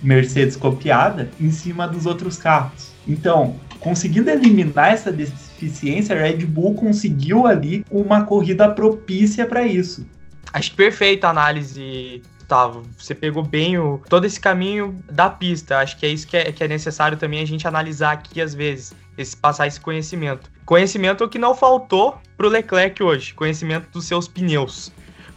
[0.01, 2.93] Mercedes copiada em cima dos outros carros.
[3.05, 10.07] Então, conseguindo eliminar essa deficiência, a Red Bull conseguiu ali uma corrida propícia para isso.
[10.53, 12.21] Acho perfeita a análise
[12.53, 12.83] Gustavo.
[12.97, 15.79] Você pegou bem o, todo esse caminho da pista.
[15.79, 18.53] Acho que é isso que é, que é necessário também a gente analisar aqui às
[18.53, 20.51] vezes, esse, passar esse conhecimento.
[20.63, 24.91] Conhecimento que não faltou pro Leclerc hoje, conhecimento dos seus pneus.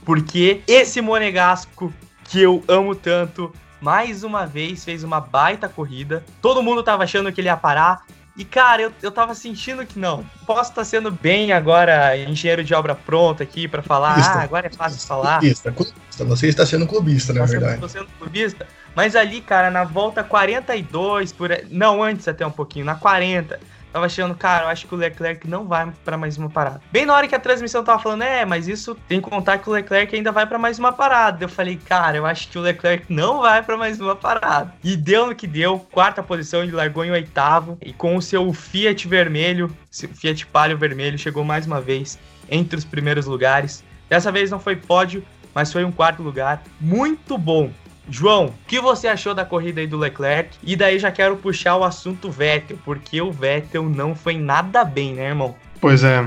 [0.04, 1.92] Porque esse monegasco
[2.24, 3.50] que eu amo tanto,
[3.80, 6.22] mais uma vez fez uma baita corrida.
[6.42, 8.04] Todo mundo tava achando que ele ia parar.
[8.36, 10.24] E, cara, eu, eu tava sentindo que não.
[10.46, 14.38] Posso estar tá sendo bem agora engenheiro de obra pronta aqui para falar, clubista.
[14.38, 15.38] ah, agora é fácil falar.
[15.38, 16.24] Clubista, clubista.
[16.24, 17.74] Você está sendo clubista, na verdade.
[17.74, 18.66] Estou sendo clubista.
[18.94, 21.50] Mas ali, cara, na volta 42, por...
[21.70, 23.58] não, antes até um pouquinho, na 40,
[23.92, 26.80] tava achando, cara, eu acho que o Leclerc não vai para mais uma parada.
[26.92, 29.68] Bem na hora que a transmissão tava falando, é, mas isso tem que contar que
[29.68, 31.44] o Leclerc ainda vai para mais uma parada.
[31.44, 34.74] Eu falei, cara, eu acho que o Leclerc não vai para mais uma parada.
[34.82, 38.52] E deu no que deu, quarta posição, ele largou em oitavo e com o seu
[38.52, 42.18] Fiat vermelho, Fiat Palio vermelho, chegou mais uma vez
[42.50, 43.82] entre os primeiros lugares.
[44.08, 46.62] Dessa vez não foi pódio, mas foi um quarto lugar.
[46.80, 47.70] Muito bom.
[48.08, 50.56] João, o que você achou da corrida aí do Leclerc?
[50.62, 55.14] E daí já quero puxar o assunto Vettel, porque o Vettel não foi nada bem,
[55.14, 55.54] né, irmão?
[55.80, 56.26] Pois é.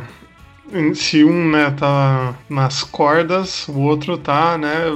[0.94, 4.96] Se um, né, tá nas cordas, o outro tá, né,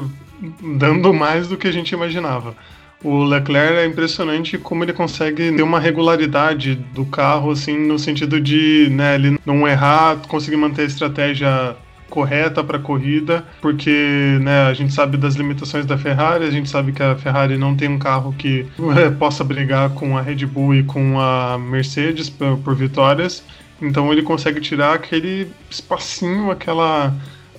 [0.77, 2.55] dando mais do que a gente imaginava.
[3.03, 8.39] O Leclerc é impressionante como ele consegue ter uma regularidade do carro, assim, no sentido
[8.39, 11.75] de, né, ele não errar, conseguir manter a estratégia
[12.13, 16.69] correta para a corrida, porque né, a gente sabe das limitações da Ferrari, a gente
[16.69, 20.45] sabe que a Ferrari não tem um carro que é, possa brigar com a Red
[20.45, 23.43] Bull e com a Mercedes por, por vitórias.
[23.81, 27.11] Então ele consegue tirar aquele espacinho, aquela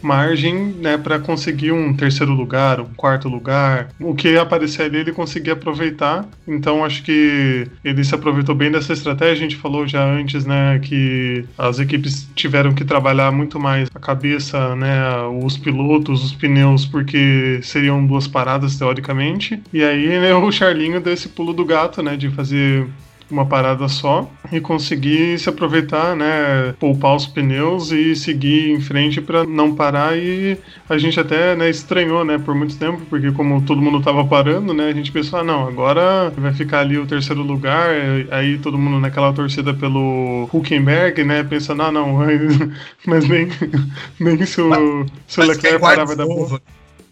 [0.05, 3.89] margem né, para conseguir um terceiro lugar, um quarto lugar.
[3.99, 6.27] O que aparecer ali ele conseguia aproveitar.
[6.47, 9.33] Então acho que ele se aproveitou bem dessa estratégia.
[9.35, 13.99] A gente falou já antes né, que as equipes tiveram que trabalhar muito mais a
[13.99, 19.61] cabeça, né, os pilotos, os pneus, porque seriam duas paradas teoricamente.
[19.73, 22.87] E aí né, o Charlinho deu esse pulo do gato, né, de fazer
[23.31, 29.21] uma parada só e conseguir se aproveitar, né, poupar os pneus e seguir em frente
[29.21, 30.59] para não parar e
[30.89, 34.75] a gente até, né, estranhou, né, por muito tempo, porque como todo mundo tava parando,
[34.75, 37.91] né, a gente pensou, ah, não, agora vai ficar ali o terceiro lugar,
[38.31, 42.19] aí todo mundo naquela torcida pelo Huckenberg, né, pensando, ah, não,
[43.07, 43.49] mas nem,
[44.21, 46.61] nem se o, se o Leclerc parar vai dar boa.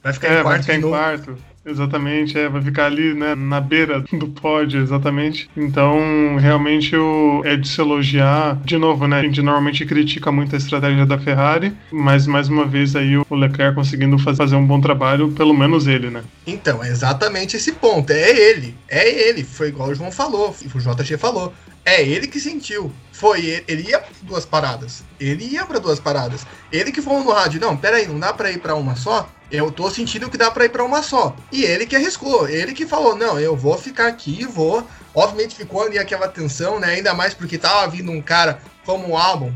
[0.02, 0.48] Vai ficar é, em quarto.
[0.48, 1.51] Vai ficar em quarto.
[1.64, 5.48] Exatamente, é, vai ficar ali, né, na beira do pódio, exatamente.
[5.56, 8.60] Então, realmente o, é de se elogiar.
[8.64, 12.66] De novo, né, a gente normalmente critica muito a estratégia da Ferrari, mas mais uma
[12.66, 16.22] vez aí o Leclerc conseguindo fazer um bom trabalho, pelo menos ele, né?
[16.46, 18.10] Então, é exatamente esse ponto.
[18.10, 19.44] É ele, é ele.
[19.44, 21.52] Foi igual o João falou, o JG falou.
[21.84, 22.92] É ele que sentiu.
[23.22, 25.04] Foi ele, ia para duas paradas.
[25.20, 26.44] Ele ia para duas paradas.
[26.72, 29.28] Ele que falou no rádio: não, peraí, não dá para ir para uma só?
[29.48, 31.36] eu tô sentindo que dá para ir para uma só.
[31.52, 34.84] E ele que arriscou, ele que falou: "Não, eu vou ficar aqui, vou".
[35.14, 36.94] Obviamente ficou ali aquela tensão, né?
[36.94, 39.52] Ainda mais porque tava vindo um cara como o Albon.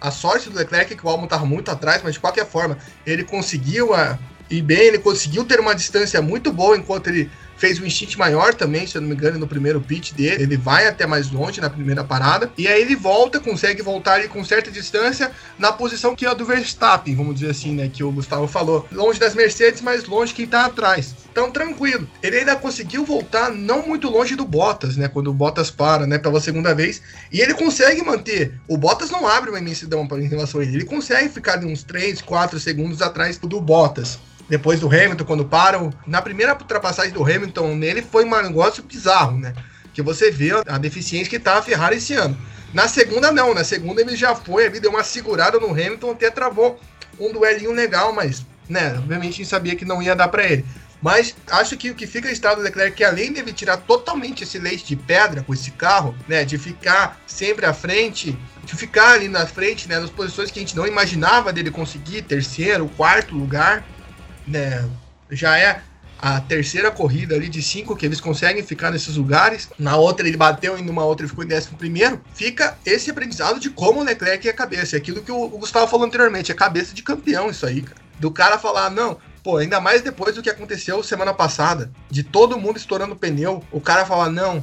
[0.00, 2.78] A sorte do Leclerc é que o Albon tava muito atrás, mas de qualquer forma,
[3.04, 7.30] ele conseguiu a e bem, ele conseguiu ter uma distância muito boa enquanto ele
[7.60, 10.42] fez um instinto maior também, se eu não me engano, no primeiro pitch dele.
[10.42, 12.50] Ele vai até mais longe na primeira parada.
[12.56, 16.34] E aí ele volta, consegue voltar ali com certa distância na posição que é a
[16.34, 17.90] do Verstappen, vamos dizer assim, né?
[17.92, 18.88] Que o Gustavo falou.
[18.90, 21.14] Longe das Mercedes, mas longe quem tá atrás.
[21.30, 22.08] Então, tranquilo.
[22.22, 25.06] Ele ainda conseguiu voltar não muito longe do Bottas, né?
[25.06, 26.16] Quando o Bottas para, né?
[26.16, 27.02] Pela segunda vez.
[27.30, 28.54] E ele consegue manter.
[28.66, 30.76] O Bottas não abre uma imensidão em relação a ele.
[30.76, 34.18] Ele consegue ficar uns 3, 4 segundos atrás do Bottas
[34.50, 35.92] depois do Hamilton, quando param.
[36.04, 39.54] Na primeira ultrapassagem do Hamilton nele foi um negócio bizarro, né?
[39.94, 42.36] Que você vê a deficiência que tá a Ferrari esse ano.
[42.74, 43.54] Na segunda, não.
[43.54, 46.80] Na segunda ele já foi ali, deu uma segurada no Hamilton, até travou
[47.18, 50.64] um duelinho legal, mas, né, obviamente a gente sabia que não ia dar para ele.
[51.00, 54.42] Mas acho que o que fica estado do Leclerc, que além de ele tirar totalmente
[54.42, 59.12] esse leite de pedra com esse carro, né, de ficar sempre à frente, de ficar
[59.12, 63.34] ali na frente, né, nas posições que a gente não imaginava dele conseguir, terceiro, quarto
[63.34, 63.82] lugar,
[64.50, 64.88] né,
[65.30, 65.82] já é
[66.22, 69.70] a terceira corrida ali de cinco que eles conseguem ficar nesses lugares.
[69.78, 72.20] Na outra ele bateu e numa outra ele ficou em décimo primeiro.
[72.34, 74.96] Fica esse aprendizado de como o Leclerc é cabeça.
[74.96, 77.98] É aquilo que o Gustavo falou anteriormente, é cabeça de campeão isso aí, cara.
[78.18, 82.58] Do cara falar, não, pô, ainda mais depois do que aconteceu semana passada, de todo
[82.58, 84.62] mundo estourando pneu, o cara falar, não,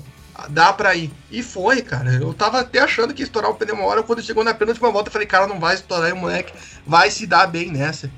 [0.50, 1.12] dá pra ir.
[1.32, 2.13] E foi, cara.
[2.13, 4.91] Eu tava até achando que ia estourar o pneu uma hora, quando chegou na penúltima
[4.91, 6.54] volta, eu falei, cara, não vai estourar, e o moleque
[6.86, 8.12] vai se dar bem nessa.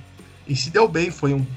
[0.45, 1.47] E se deu bem, foi um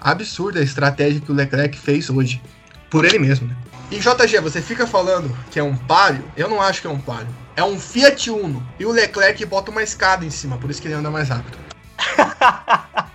[0.00, 2.40] absurda a estratégia que o Leclerc fez hoje.
[2.88, 3.56] Por ele mesmo, né?
[3.90, 7.00] E JG, você fica falando que é um palio, eu não acho que é um
[7.00, 7.28] palio.
[7.56, 8.66] É um Fiat Uno.
[8.78, 11.58] E o Leclerc bota uma escada em cima, por isso que ele anda mais rápido.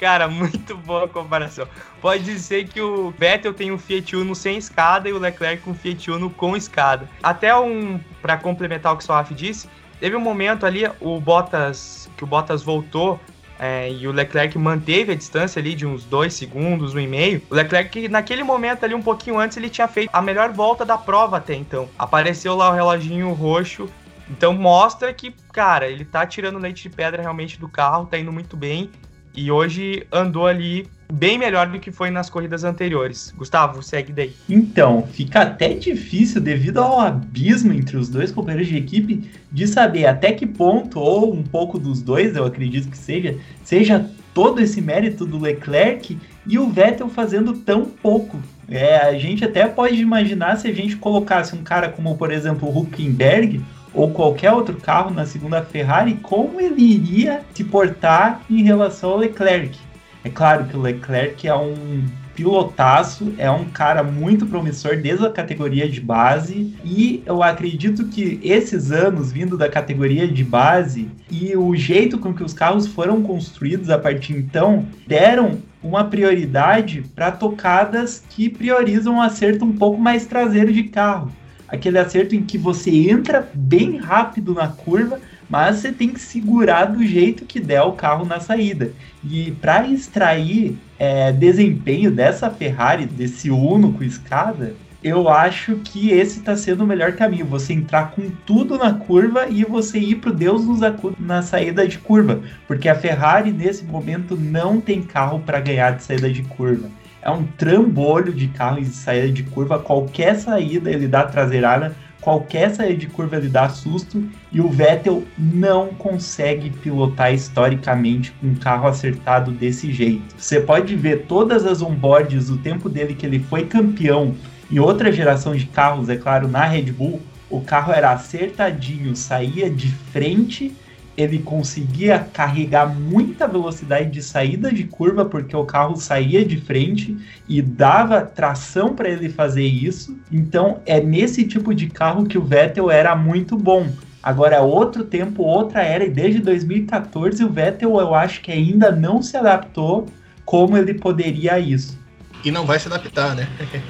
[0.00, 1.68] Cara, muito boa a comparação.
[2.00, 5.74] Pode dizer que o Vettel tem um Fiat Uno sem escada e o Leclerc um
[5.74, 7.08] Fiat Uno com escada.
[7.22, 9.68] Até um para complementar o que o Soaf disse,
[10.00, 13.20] teve um momento ali o Bottas que o Bottas voltou
[13.58, 17.42] é, e o Leclerc manteve a distância ali de uns dois segundos, um e meio.
[17.50, 20.96] O Leclerc, naquele momento ali, um pouquinho antes, ele tinha feito a melhor volta da
[20.96, 21.88] prova até então.
[21.98, 23.88] Apareceu lá o reloginho roxo.
[24.30, 28.30] Então mostra que, cara, ele tá tirando leite de pedra realmente do carro, tá indo
[28.30, 28.90] muito bem.
[29.38, 33.32] E hoje andou ali bem melhor do que foi nas corridas anteriores.
[33.36, 34.34] Gustavo, segue daí.
[34.48, 40.06] Então, fica até difícil, devido ao abismo entre os dois companheiros de equipe, de saber
[40.06, 44.80] até que ponto, ou um pouco dos dois, eu acredito que seja, seja todo esse
[44.80, 48.40] mérito do Leclerc e o Vettel fazendo tão pouco.
[48.68, 52.68] É, a gente até pode imaginar se a gente colocasse um cara como, por exemplo,
[52.68, 58.62] o Huckenberg ou qualquer outro carro na segunda Ferrari, como ele iria se portar em
[58.62, 59.78] relação ao Leclerc.
[60.24, 62.04] É claro que o Leclerc é um
[62.38, 68.38] pilotaço, é um cara muito promissor desde a categoria de base e eu acredito que
[68.44, 73.24] esses anos vindo da categoria de base e o jeito com que os carros foram
[73.24, 80.00] construídos a partir então deram uma prioridade para tocadas que priorizam um acerto um pouco
[80.00, 81.32] mais traseiro de carro.
[81.68, 86.86] Aquele acerto em que você entra bem rápido na curva, mas você tem que segurar
[86.86, 88.92] do jeito que der o carro na saída.
[89.22, 96.40] E para extrair é, desempenho dessa Ferrari, desse Uno com escada, eu acho que esse
[96.40, 97.46] está sendo o melhor caminho.
[97.46, 101.86] Você entrar com tudo na curva e você ir pro Deus nos acuda na saída
[101.86, 102.42] de curva.
[102.66, 106.88] Porque a Ferrari, nesse momento, não tem carro para ganhar de saída de curva.
[107.28, 109.78] É um trambolho de carro em saída de curva.
[109.78, 115.24] Qualquer saída ele dá traseirada qualquer saída de curva ele dá susto e o Vettel
[115.38, 120.34] não consegue pilotar historicamente com um carro acertado desse jeito.
[120.36, 124.34] Você pode ver todas as onboards, o tempo dele que ele foi campeão
[124.70, 129.70] em outra geração de carros, é claro, na Red Bull, o carro era acertadinho, saía
[129.70, 130.74] de frente
[131.18, 137.18] ele conseguia carregar muita velocidade de saída de curva, porque o carro saía de frente
[137.48, 140.16] e dava tração para ele fazer isso.
[140.30, 143.90] Então, é nesse tipo de carro que o Vettel era muito bom.
[144.22, 148.92] Agora é outro tempo, outra era, e desde 2014 o Vettel eu acho que ainda
[148.92, 150.06] não se adaptou
[150.44, 151.98] como ele poderia a isso.
[152.44, 153.48] E não vai se adaptar, né?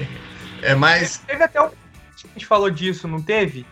[0.63, 1.19] é mais.
[1.19, 1.65] Teve até um.
[1.65, 3.67] A gente falou disso, não teve?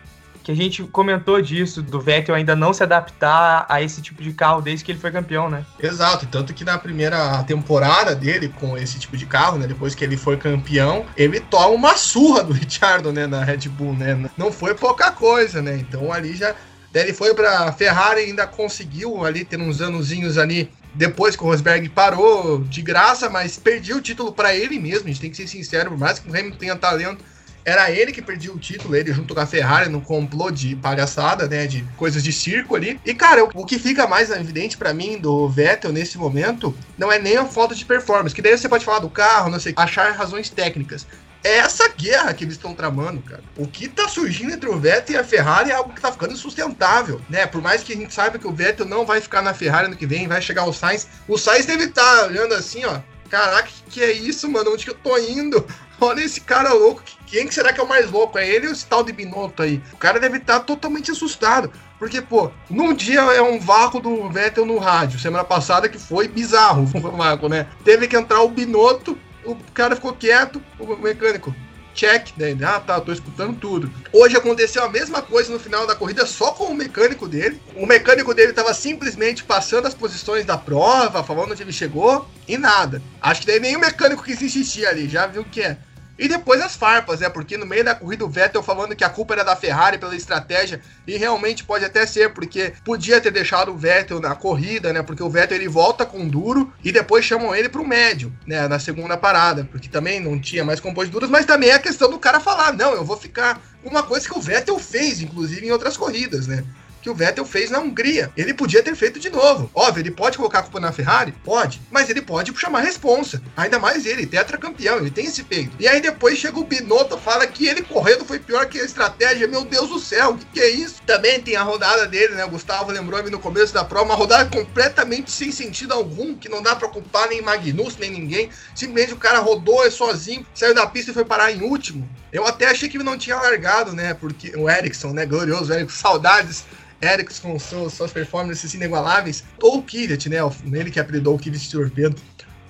[0.48, 4.32] Que a gente comentou disso, do Vettel ainda não se adaptar a esse tipo de
[4.32, 5.66] carro desde que ele foi campeão, né?
[5.78, 10.06] Exato, tanto que na primeira temporada dele com esse tipo de carro, né, depois que
[10.06, 14.30] ele foi campeão, ele toma uma surra do Richardo, né, na Red Bull, né?
[14.38, 15.76] Não foi pouca coisa, né?
[15.76, 16.56] Então ali já
[16.94, 21.48] Daí ele foi para Ferrari ainda conseguiu ali ter uns anozinhos ali depois que o
[21.48, 25.10] Rosberg parou de graça, mas perdia o título para ele mesmo.
[25.10, 27.24] A gente tem que ser sincero, por mais que o Hamilton tenha talento,
[27.68, 31.50] era ele que perdia o título, ele junto com a Ferrari, no complô de palhaçada,
[31.50, 31.68] né?
[31.68, 32.98] De coisas de circo ali.
[33.06, 37.20] E, cara, o, que fica mais evidente para mim do Vettel nesse momento não é
[37.20, 40.14] nem a falta de performance, que daí você pode falar do carro, não sei, achar
[40.14, 41.06] razões técnicas
[41.44, 43.44] é essa guerra que eles estão tramando, cara.
[43.56, 46.34] O que tá surgindo entre o Vettel e a Ferrari é algo que tá ficando
[46.34, 47.46] insustentável, né?
[47.46, 49.96] Por mais que a gente saiba que o Vettel não vai ficar na Ferrari no
[49.96, 51.08] que vem, vai chegar o Sainz.
[51.28, 53.00] O Sainz deve estar tá olhando assim, ó.
[53.30, 54.74] Caraca, que, que é isso, mano?
[54.74, 55.66] Onde que eu tô indo?
[56.00, 57.04] Olha esse cara louco.
[57.28, 58.38] Quem que será que é o mais louco?
[58.38, 59.82] É ele ou esse tal de Binotto aí?
[59.92, 61.72] O cara deve estar totalmente assustado.
[62.00, 65.20] Porque, pô, num dia é um vácuo do Vettel no rádio.
[65.20, 67.68] Semana passada que foi bizarro o vácuo, né?
[67.84, 71.54] Teve que entrar o Binotto, o cara ficou quieto, o mecânico
[71.94, 72.56] check, né?
[72.64, 73.92] Ah, tá, tô escutando tudo.
[74.14, 77.60] Hoje aconteceu a mesma coisa no final da corrida, só com o mecânico dele.
[77.76, 82.58] O mecânico dele tava simplesmente passando as posições da prova, falando onde ele chegou, e
[82.58, 83.02] nada.
[83.20, 85.80] Acho que daí o mecânico quis insistir ali, já viu o que é.
[86.18, 87.30] E depois as farpas, né?
[87.30, 90.16] Porque no meio da corrida o Vettel falando que a culpa era da Ferrari pela
[90.16, 95.04] estratégia, e realmente pode até ser, porque podia ter deixado o Vettel na corrida, né?
[95.04, 98.68] Porque o Vettel ele volta com duro e depois chamam ele pro médio, né?
[98.68, 102.10] Na segunda parada, porque também não tinha mais compostos duros, mas também é a questão
[102.10, 103.62] do cara falar: não, eu vou ficar.
[103.84, 106.66] Uma coisa que o Vettel fez, inclusive, em outras corridas, né?
[107.08, 108.30] Que o Vettel fez na Hungria.
[108.36, 109.72] Ele podia ter feito de novo.
[109.74, 111.34] Óbvio, ele pode colocar a culpa na Ferrari?
[111.44, 111.82] Pode.
[111.90, 113.42] Mas ele pode chamar a responsa.
[113.56, 115.72] Ainda mais ele, tetracampeão, ele tem esse peito.
[115.80, 119.48] E aí depois chega o Binotto, fala que ele correndo foi pior que a estratégia.
[119.48, 121.02] Meu Deus do céu, o que, que é isso?
[121.06, 122.44] Também tem a rodada dele, né?
[122.44, 126.50] O Gustavo lembrou me no começo da prova, uma rodada completamente sem sentido algum, que
[126.50, 128.50] não dá pra culpar nem Magnus, nem ninguém.
[128.76, 132.08] Simplesmente o cara rodou sozinho, saiu da pista e foi parar em último.
[132.34, 134.14] Eu até achei que não tinha largado, né?
[134.14, 135.26] Porque o Ericsson, né?
[135.26, 136.66] Glorioso Ericsson, saudades.
[137.02, 139.44] Ericsson com suas, performances inigualáveis.
[139.62, 140.38] Ou o Kvyat, né?
[140.72, 142.16] Ele que apelidou o Kvyat de torpedo.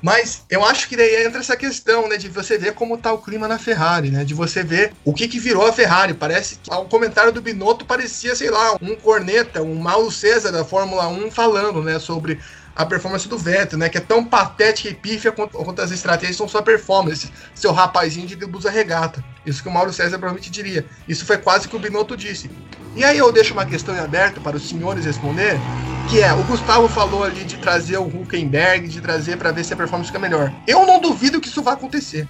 [0.01, 3.17] Mas eu acho que daí entra essa questão, né, de você ver como tá o
[3.17, 6.13] clima na Ferrari, né, de você ver o que que virou a Ferrari.
[6.13, 10.63] Parece que o comentário do Binotto parecia, sei lá, um corneta, um Mauro César da
[10.63, 12.39] Fórmula 1 falando, né, sobre
[12.77, 13.89] a performance do Vettel, né?
[13.89, 18.27] Que é tão patética e pífia quanto, quanto as estratégias são sua performance, seu rapazinho
[18.27, 19.23] de blusa regata.
[19.43, 20.85] Isso que o Mauro César provavelmente diria.
[21.07, 22.51] Isso foi quase que o Binotto disse.
[22.95, 25.59] E aí eu deixo uma questão em aberto para os senhores responder,
[26.07, 29.73] que é, o Gustavo falou ali de trazer o Huckenberg, de trazer para ver se
[29.73, 30.53] a performance fica melhor.
[30.67, 32.27] Eu não duvido que isso vai acontecer.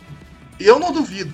[0.58, 1.34] Eu não duvido.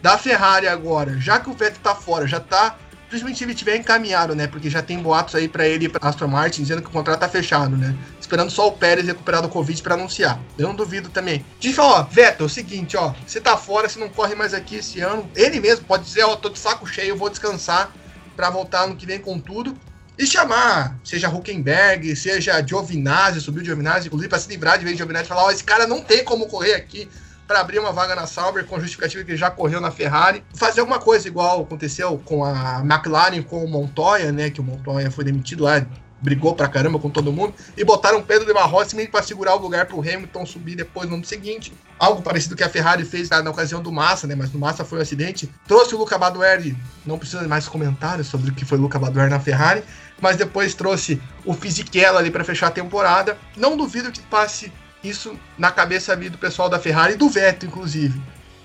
[0.00, 2.76] Da Ferrari agora, já que o Vettel tá fora, já tá
[3.08, 4.46] principalmente se ele tiver encaminhado, né?
[4.46, 7.28] Porque já tem boatos aí para ele para Aston Martin dizendo que o contrato tá
[7.28, 7.94] fechado, né?
[8.24, 10.40] Esperando só o Pérez recuperar do Covid para anunciar.
[10.56, 11.44] Eu não duvido também.
[11.60, 14.76] Diz, ó, Vettel, é o seguinte, ó, você tá fora, você não corre mais aqui
[14.76, 15.30] esse ano.
[15.36, 17.92] Ele mesmo pode dizer, ó, tô de saco cheio, vou descansar
[18.34, 19.76] para voltar no que vem com tudo.
[20.18, 25.02] E chamar, seja Huckenberg, seja Giovinazzi, subiu Giovinazzi, inclusive para se livrar de vez de
[25.02, 27.06] Giovinazzi e falar, ó, esse cara não tem como correr aqui
[27.46, 30.42] para abrir uma vaga na Sauber com justificativa que ele já correu na Ferrari.
[30.54, 34.48] Fazer alguma coisa igual aconteceu com a McLaren com o Montoya, né?
[34.48, 35.86] Que o Montoya foi demitido lá,
[36.24, 39.58] brigou pra caramba com todo mundo, e botaram Pedro de Rossi meio para segurar o
[39.58, 41.70] lugar pro Hamilton subir depois no ano seguinte.
[41.98, 44.34] Algo parecido que a Ferrari fez na, ocasião do Massa, né?
[44.34, 45.48] Mas no Massa foi um acidente.
[45.68, 49.28] Trouxe o Luca Badoer, não precisa mais comentários sobre o que foi o Luca Badoer
[49.28, 49.84] na Ferrari,
[50.18, 53.36] mas depois trouxe o Fisichella ali para fechar a temporada.
[53.54, 54.72] Não duvido que passe
[55.02, 58.18] isso na cabeça ali do pessoal da Ferrari e do Vettel, inclusive.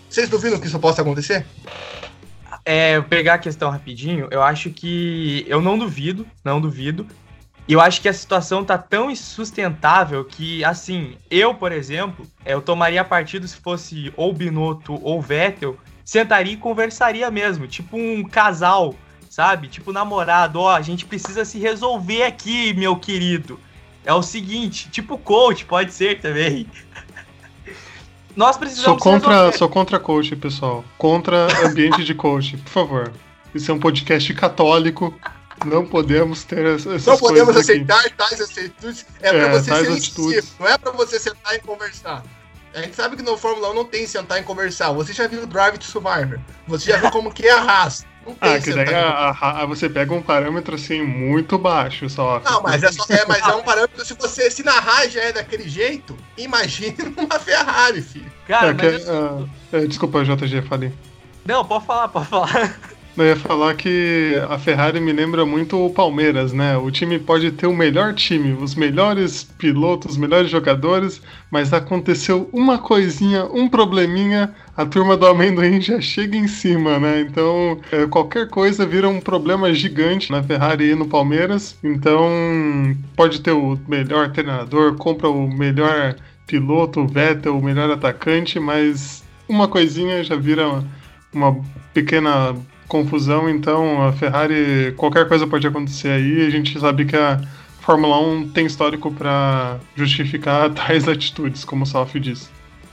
[0.10, 1.46] Vocês duvidam que isso possa acontecer?
[2.66, 5.46] É, pegar a questão rapidinho, eu acho que.
[5.48, 7.06] Eu não duvido, não duvido.
[7.70, 12.54] E eu acho que a situação tá tão insustentável que, assim, eu, por exemplo, é,
[12.54, 18.28] eu tomaria partido se fosse ou Binotto ou Vettel, sentaria e conversaria mesmo, tipo um
[18.28, 18.96] casal,
[19.30, 19.68] sabe?
[19.68, 23.60] Tipo namorado, ó, a gente precisa se resolver aqui, meu querido
[24.06, 26.66] é o seguinte, tipo coach, pode ser também.
[28.36, 28.86] Nós precisamos.
[28.86, 30.84] Sou contra, sou contra coach, pessoal.
[30.98, 33.12] Contra ambiente de coach, por favor.
[33.54, 35.14] Isso é um podcast católico.
[35.66, 38.14] Não podemos ter essas Não podemos aceitar aqui.
[38.16, 39.06] tais atitudes.
[39.22, 40.56] É, é pra você ser atitudes.
[40.60, 42.24] não é pra você sentar e conversar.
[42.74, 44.92] A gente sabe que no Fórmula 1 não tem sentar e conversar.
[44.92, 46.40] Você já viu o Drive to Survivor.
[46.68, 48.06] Você já viu como que é a raça.
[48.42, 52.40] Ah, que daí a, a, a, você pega um parâmetro assim muito baixo só.
[52.42, 55.32] Não, mas é, só, é, mas é um parâmetro se você se narrar já é
[55.32, 58.32] daquele jeito, imagine uma Ferrari, filho.
[58.48, 60.94] Cara, é, que, uh, é, desculpa, JG, falei.
[61.44, 62.80] Não, pode falar, pode falar.
[63.18, 66.78] Eu ia falar que a Ferrari me lembra muito o Palmeiras, né?
[66.78, 72.50] O time pode ter o melhor time, os melhores pilotos, os melhores jogadores, mas aconteceu
[72.54, 77.20] uma coisinha, um probleminha, a turma do amendoim já chega em cima, né?
[77.20, 81.78] Então, é, qualquer coisa vira um problema gigante na Ferrari e no Palmeiras.
[81.84, 82.30] Então,
[83.18, 86.16] pode ter o melhor treinador, compra o melhor
[86.48, 90.88] piloto, o Vettel, o melhor atacante, mas uma coisinha já vira uma,
[91.34, 92.56] uma pequena
[92.90, 96.46] confusão, então a Ferrari, qualquer coisa pode acontecer aí.
[96.46, 97.40] A gente sabe que a
[97.80, 102.50] Fórmula 1 tem histórico para justificar tais atitudes, como o Salf disse.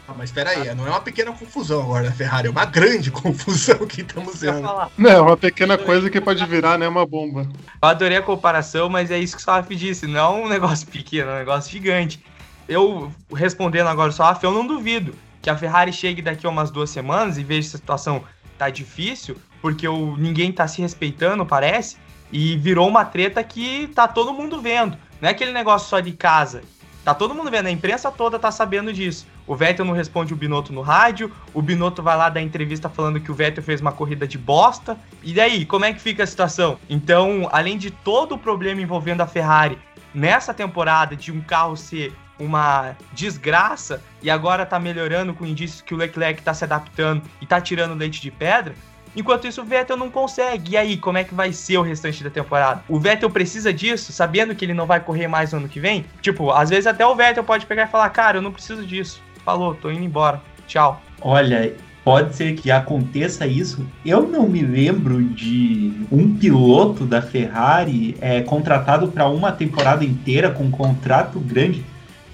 [0.07, 3.11] Ah, mas espera aí, não é uma pequena confusão agora da Ferrari, é uma grande
[3.12, 4.62] confusão que estamos vendo.
[4.97, 7.49] Não, é uma pequena coisa que pode virar, né, uma bomba.
[7.82, 10.86] Eu adorei a comparação, mas é isso que o Salaf disse, não é um negócio
[10.92, 12.24] pequeno, é um negócio gigante.
[12.68, 16.70] Eu, respondendo agora o Salaf, eu não duvido que a Ferrari chegue daqui a umas
[16.70, 18.22] duas semanas e veja se a situação
[18.57, 21.97] tá difícil, porque o, ninguém tá se respeitando, parece,
[22.33, 24.97] e virou uma treta que tá todo mundo vendo.
[25.21, 26.63] Não é aquele negócio só de casa.
[27.05, 29.29] Tá todo mundo vendo, a imprensa toda tá sabendo disso.
[29.47, 33.21] O Vettel não responde o Binotto no rádio, o Binotto vai lá dar entrevista falando
[33.21, 34.99] que o Vettel fez uma corrida de bosta.
[35.23, 36.79] E daí, como é que fica a situação?
[36.91, 39.79] Então, além de todo o problema envolvendo a Ferrari
[40.13, 45.95] nessa temporada de um carro ser uma desgraça e agora tá melhorando com indícios que
[45.95, 48.75] o Leclerc tá se adaptando e tá tirando leite de pedra,
[49.17, 50.73] Enquanto isso, o Vettel não consegue.
[50.73, 52.85] E aí, como é que vai ser o restante da temporada?
[52.89, 56.05] O Vettel precisa disso, sabendo que ele não vai correr mais no ano que vem?
[56.21, 59.21] Tipo, às vezes até o Vettel pode pegar e falar: Cara, eu não preciso disso.
[59.45, 60.43] Falou, tô indo embora.
[60.67, 61.01] Tchau.
[61.21, 61.73] Olha,
[62.05, 63.87] pode ser que aconteça isso.
[64.05, 70.51] Eu não me lembro de um piloto da Ferrari é, contratado para uma temporada inteira
[70.51, 71.85] com um contrato grande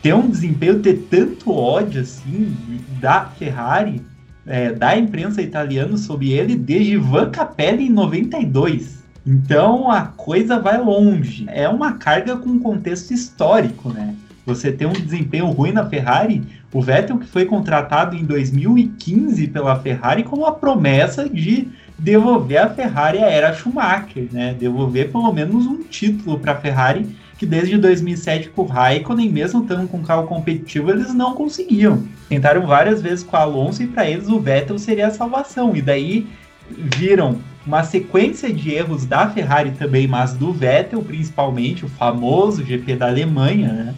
[0.03, 2.57] ter um desempenho, ter tanto ódio assim
[3.01, 4.03] da Ferrari,
[4.47, 9.03] é, da imprensa italiana sobre ele desde Ivan Capelli em 92.
[9.26, 11.47] Então a coisa vai longe.
[11.49, 14.14] É uma carga com contexto histórico, né?
[14.45, 19.78] Você tem um desempenho ruim na Ferrari, o Vettel que foi contratado em 2015 pela
[19.78, 24.57] Ferrari com a promessa de devolver a Ferrari à era Schumacher, né?
[24.59, 27.07] Devolver pelo menos um título para a Ferrari
[27.43, 32.05] que desde 2007 com o Raikkonen, mesmo estando com carro competitivo, eles não conseguiam.
[32.28, 35.74] Tentaram várias vezes com o Alonso e para eles o Vettel seria a salvação.
[35.74, 36.28] E daí
[36.70, 42.95] viram uma sequência de erros da Ferrari também, mas do Vettel principalmente, o famoso GP
[42.95, 43.95] da Alemanha, né?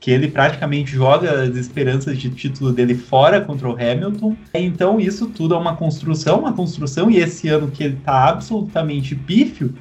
[0.00, 4.34] que ele praticamente joga as esperanças de título dele fora contra o Hamilton.
[4.54, 9.14] Então isso tudo é uma construção, uma construção, e esse ano que ele está absolutamente
[9.14, 9.74] pífio,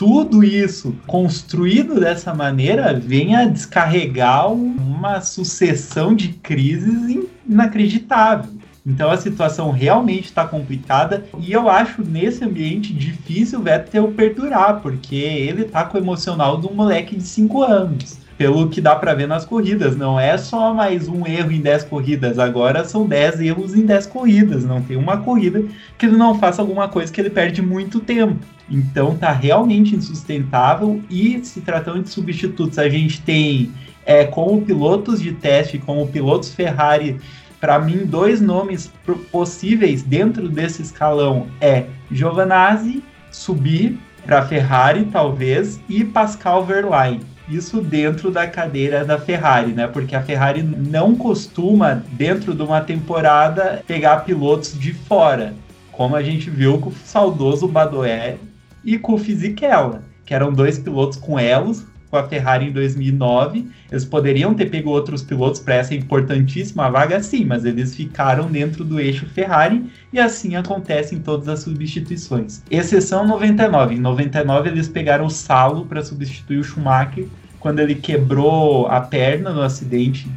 [0.00, 8.50] tudo isso construído dessa maneira vem a descarregar uma sucessão de crises inacreditável.
[8.86, 14.80] Então a situação realmente está complicada e eu acho nesse ambiente difícil o Vettel perdurar,
[14.80, 18.96] porque ele tá com o emocional de um moleque de 5 anos pelo que dá
[18.96, 19.94] para ver nas corridas.
[19.94, 24.06] Não é só mais um erro em 10 corridas, agora são 10 erros em 10
[24.06, 24.64] corridas.
[24.64, 25.62] Não tem uma corrida
[25.98, 28.38] que ele não faça alguma coisa que ele perde muito tempo.
[28.70, 33.72] Então tá realmente insustentável e se tratando de substitutos, a gente tem
[34.06, 37.20] é, como pilotos de teste, como pilotos Ferrari,
[37.60, 38.90] para mim dois nomes
[39.30, 47.20] possíveis dentro desse escalão é Giovanazzi subir para Ferrari talvez e Pascal Verlaine.
[47.50, 49.88] Isso dentro da cadeira da Ferrari, né?
[49.88, 55.52] Porque a Ferrari não costuma, dentro de uma temporada, pegar pilotos de fora.
[55.90, 58.36] Como a gente viu com o saudoso Badoer
[58.84, 63.68] e com o Fisichella, que eram dois pilotos com elos, com a Ferrari em 2009.
[63.90, 68.84] Eles poderiam ter pego outros pilotos para essa importantíssima vaga, sim, mas eles ficaram dentro
[68.84, 72.62] do eixo Ferrari e assim acontece em todas as substituições.
[72.70, 73.94] Exceção 99.
[73.94, 77.26] Em 99 eles pegaram o Salo para substituir o Schumacher
[77.60, 80.28] quando ele quebrou a perna no acidente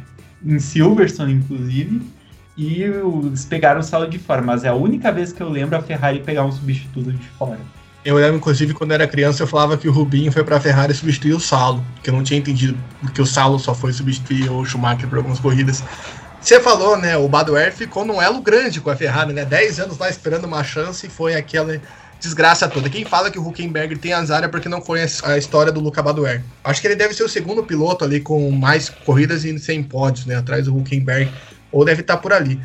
[0.44, 2.02] em Silverstone, inclusive,
[2.56, 4.42] e eles pegaram o salo de fora.
[4.42, 7.58] Mas é a única vez que eu lembro a Ferrari pegar um substituto de fora.
[8.04, 10.92] Eu lembro, inclusive, quando era criança, eu falava que o Rubinho foi para a Ferrari
[10.92, 12.76] substituir o Salo, que eu não tinha entendido
[13.14, 15.82] que o Salo só foi substituir o Schumacher por algumas corridas.
[16.38, 17.16] Você falou, né?
[17.16, 19.46] O Badoer ficou num elo grande com a Ferrari, né?
[19.46, 21.80] 10 anos lá esperando uma chance e foi aquela
[22.24, 22.88] desgraça toda.
[22.88, 26.02] Quem fala que o Huckenberg tem azar é porque não conhece a história do Luca
[26.02, 26.42] Badoer.
[26.64, 30.26] Acho que ele deve ser o segundo piloto ali com mais corridas e sem pódios,
[30.26, 30.36] né?
[30.36, 31.30] Atrás do Huckenberg,
[31.70, 32.58] ou deve estar por ali.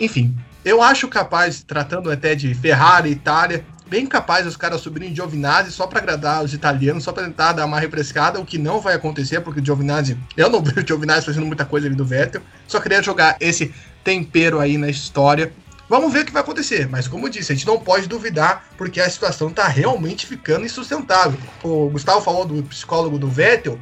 [0.00, 0.34] Enfim,
[0.64, 5.86] eu acho capaz, tratando até de Ferrari, Itália, bem capaz os caras subirem Giovinazzi só
[5.86, 9.42] para agradar os italianos, só para tentar dar uma refrescada, o que não vai acontecer,
[9.42, 12.80] porque o Giovinazzi, eu não vejo o Giovinazzi fazendo muita coisa ali do Vettel, só
[12.80, 15.52] queria jogar esse tempero aí na história
[15.92, 18.64] Vamos ver o que vai acontecer, mas como eu disse, a gente não pode duvidar
[18.78, 21.38] porque a situação está realmente ficando insustentável.
[21.62, 23.78] O Gustavo falou do psicólogo do Vettel,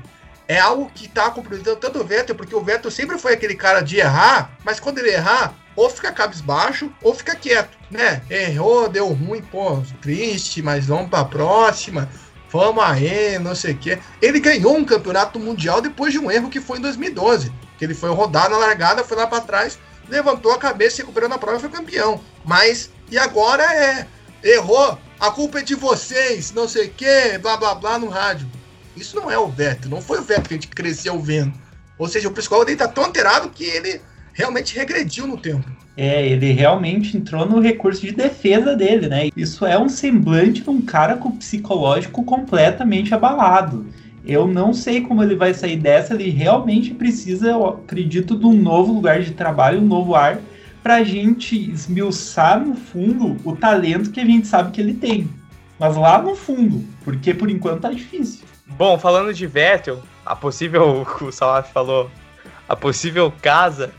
[0.48, 3.80] é algo que está comprometendo tanto o Vettel, porque o Vettel sempre foi aquele cara
[3.80, 8.22] de errar, mas quando ele errar, ou fica cabisbaixo ou fica quieto, né?
[8.28, 12.08] Errou, deu ruim, pô, triste, mas vamos para a próxima.
[12.50, 14.00] Vamos aí, não sei o quê.
[14.20, 17.52] Ele ganhou um campeonato mundial depois de um erro que foi em 2012.
[17.78, 19.78] Que ele foi rodar na largada, foi lá para trás,
[20.10, 22.20] levantou a cabeça, recuperou na prova e foi campeão.
[22.44, 24.06] Mas, e agora é,
[24.42, 28.48] errou, a culpa é de vocês, não sei o que, blá blá blá no rádio.
[28.96, 31.54] Isso não é o Vettel, não foi o Vettel que a gente cresceu vendo.
[31.96, 34.00] Ou seja, o psicólogo dele tá tão alterado que ele
[34.32, 35.70] realmente regrediu no tempo.
[35.96, 39.28] É, ele realmente entrou no recurso de defesa dele, né?
[39.36, 43.86] Isso é um semblante de um cara com o psicológico completamente abalado.
[44.24, 46.14] Eu não sei como ele vai sair dessa.
[46.14, 50.38] Ele realmente precisa, eu acredito, de um novo lugar de trabalho, um novo ar,
[50.82, 55.28] para a gente esmiuçar no fundo o talento que a gente sabe que ele tem.
[55.78, 58.44] Mas lá no fundo, porque por enquanto tá difícil.
[58.66, 62.10] Bom, falando de Vettel, a possível, o Salaf falou,
[62.68, 63.90] a possível casa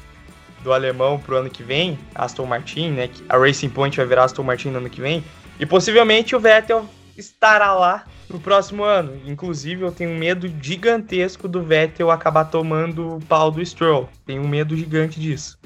[0.64, 3.10] do alemão pro ano que vem, Aston Martin, né?
[3.28, 5.24] A Racing Point vai virar Aston Martin no ano que vem.
[5.60, 6.86] E possivelmente o Vettel
[7.18, 9.20] estará lá no próximo ano.
[9.26, 14.10] Inclusive, eu tenho um medo gigantesco do Vettel acabar tomando o pau do Stroll.
[14.26, 15.60] Tenho um medo gigante disso.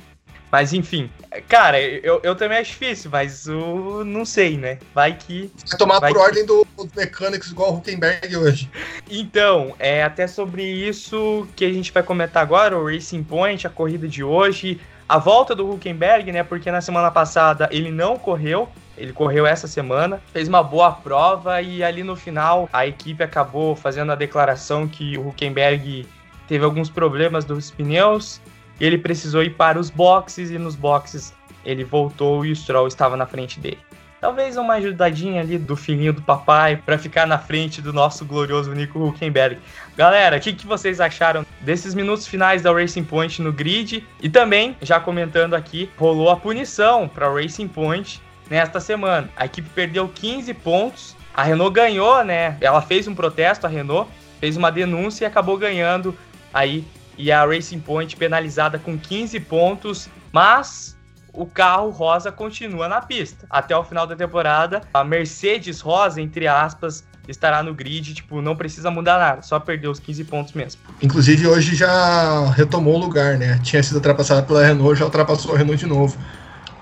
[0.52, 1.10] Mas enfim,
[1.50, 4.78] cara, eu, eu também acho difícil, mas eu não sei, né?
[4.94, 5.52] Vai que.
[5.68, 6.26] Vai tomar vai por que...
[6.26, 8.70] ordem dos do mecânicos igual o Huckenberg hoje.
[9.10, 13.70] Então, é até sobre isso que a gente vai comentar agora, o Racing Point, a
[13.70, 16.44] corrida de hoje, a volta do Huckenberg, né?
[16.44, 21.62] Porque na semana passada ele não correu, ele correu essa semana, fez uma boa prova
[21.62, 26.08] e ali no final a equipe acabou fazendo a declaração que o Huckenberg
[26.48, 28.42] teve alguns problemas dos pneus
[28.80, 31.34] e ele precisou ir para os boxes e nos boxes
[31.66, 33.80] ele voltou e o Stroll estava na frente dele.
[34.22, 38.74] Talvez uma ajudadinha ali do filhinho do papai para ficar na frente do nosso glorioso
[38.74, 39.60] Nico Huckenberg.
[39.96, 44.04] Galera, o que, que vocês acharam desses minutos finais da Racing Point no grid?
[44.22, 48.20] E também, já comentando aqui, rolou a punição para Racing Point
[48.50, 49.30] nesta semana.
[49.36, 52.58] A equipe perdeu 15 pontos, a Renault ganhou, né?
[52.62, 56.16] Ela fez um protesto, a Renault fez uma denúncia e acabou ganhando
[56.54, 56.86] aí.
[57.18, 60.98] E a Racing Point penalizada com 15 pontos, mas
[61.34, 63.46] o carro rosa continua na pista.
[63.50, 68.56] Até o final da temporada, a Mercedes rosa, entre aspas, estará no grid, tipo, não
[68.56, 70.82] precisa mudar nada, só perder os 15 pontos mesmo.
[71.02, 73.60] Inclusive hoje já retomou o lugar, né?
[73.64, 76.18] Tinha sido ultrapassada pela Renault, já ultrapassou a Renault de novo.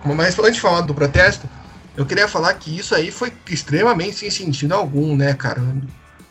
[0.06, 1.48] Mas antes de falar do protesto,
[1.96, 5.62] eu queria falar que isso aí foi extremamente sem sentido algum, né, cara?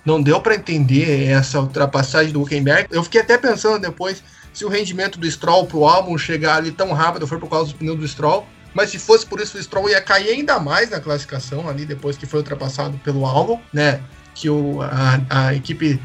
[0.04, 2.88] Não deu para entender essa ultrapassagem do Huckenberg.
[2.90, 6.92] Eu fiquei até pensando depois se o rendimento do Stroll pro álbum chegar ali tão
[6.92, 8.46] rápido foi por causa dos pneus do Stroll.
[8.74, 12.16] Mas se fosse por isso, o Stroll ia cair ainda mais na classificação ali depois
[12.16, 14.00] que foi ultrapassado pelo álbum, né?
[14.34, 16.00] Que o, a, a equipe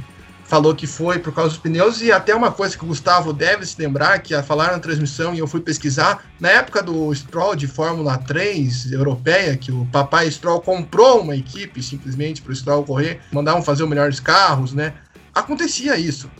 [0.48, 2.02] falou que foi por causa dos pneus.
[2.02, 5.40] E até uma coisa que o Gustavo deve se lembrar, que falaram na transmissão e
[5.40, 10.62] eu fui pesquisar, na época do Stroll de Fórmula 3 europeia, que o papai Stroll
[10.62, 14.94] comprou uma equipe simplesmente para o Stroll correr, mandavam fazer os melhores carros, né?
[15.36, 16.32] Acontecia isso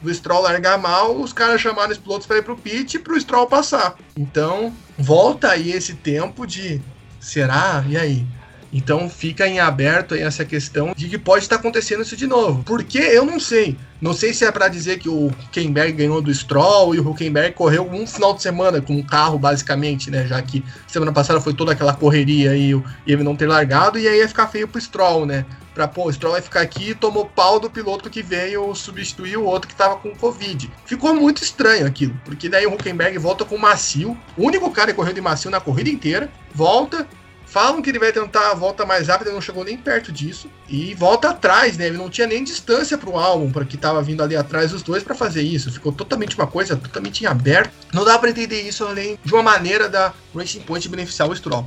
[0.00, 3.18] do Stroll largar mal, os caras chamaram os pilotos para ir pro pit e pro
[3.18, 3.96] Stroll passar.
[4.14, 6.80] Então, volta aí esse tempo de
[7.18, 7.82] será?
[7.88, 8.26] E aí?
[8.74, 12.64] Então fica em aberto aí essa questão de que pode estar acontecendo isso de novo.
[12.64, 13.76] Porque eu não sei.
[14.00, 17.54] Não sei se é para dizer que o Huckenberg ganhou do Stroll e o Huckenberg
[17.54, 20.26] correu um final de semana com um carro, basicamente, né?
[20.26, 22.74] Já que semana passada foi toda aquela correria e,
[23.06, 25.46] ele não ter largado, e aí ia ficar feio pro Stroll, né?
[25.72, 29.36] Pra, pô, o Stroll vai ficar aqui e tomou pau do piloto que veio substituir
[29.38, 30.70] o outro que tava com Covid.
[30.84, 34.96] Ficou muito estranho aquilo, porque daí o Huckenberg volta com macio, o único cara que
[34.96, 37.08] correu de macio na corrida inteira, volta,
[37.54, 40.50] Falam que ele vai tentar a volta mais rápida, não chegou nem perto disso.
[40.68, 41.86] E volta atrás, né?
[41.86, 44.82] Ele não tinha nem distância para o álbum, para que estava vindo ali atrás dos
[44.82, 45.70] dois para fazer isso.
[45.70, 47.70] Ficou totalmente uma coisa totalmente em aberto.
[47.92, 51.64] Não dá para entender isso além de uma maneira da Racing Point beneficiar o Stroll.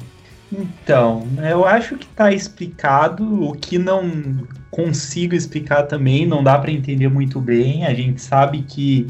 [0.52, 3.46] Então, eu acho que está explicado.
[3.46, 7.86] O que não consigo explicar também, não dá para entender muito bem.
[7.86, 9.08] A gente sabe que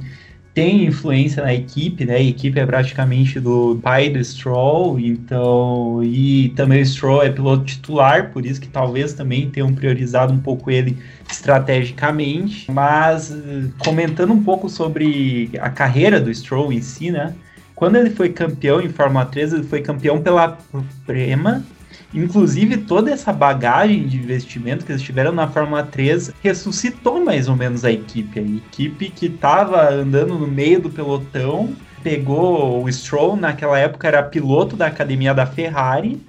[0.57, 2.15] tem influência na equipe, né?
[2.15, 7.63] A equipe é praticamente do pai do Stroll, então e também o Stroll é piloto
[7.63, 10.97] titular, por isso que talvez também tenham priorizado um pouco ele
[11.31, 12.71] estrategicamente.
[12.71, 13.37] Mas
[13.77, 17.35] comentando um pouco sobre a carreira do Stroll em si, né?
[17.75, 20.57] Quando ele foi campeão em Fórmula 3, ele foi campeão pela
[21.05, 21.63] Prema
[22.13, 27.55] Inclusive, toda essa bagagem de investimento que eles tiveram na Fórmula 3 ressuscitou mais ou
[27.55, 28.39] menos a equipe.
[28.39, 34.23] A equipe que estava andando no meio do pelotão pegou o Stroll, naquela época era
[34.23, 36.21] piloto da academia da Ferrari,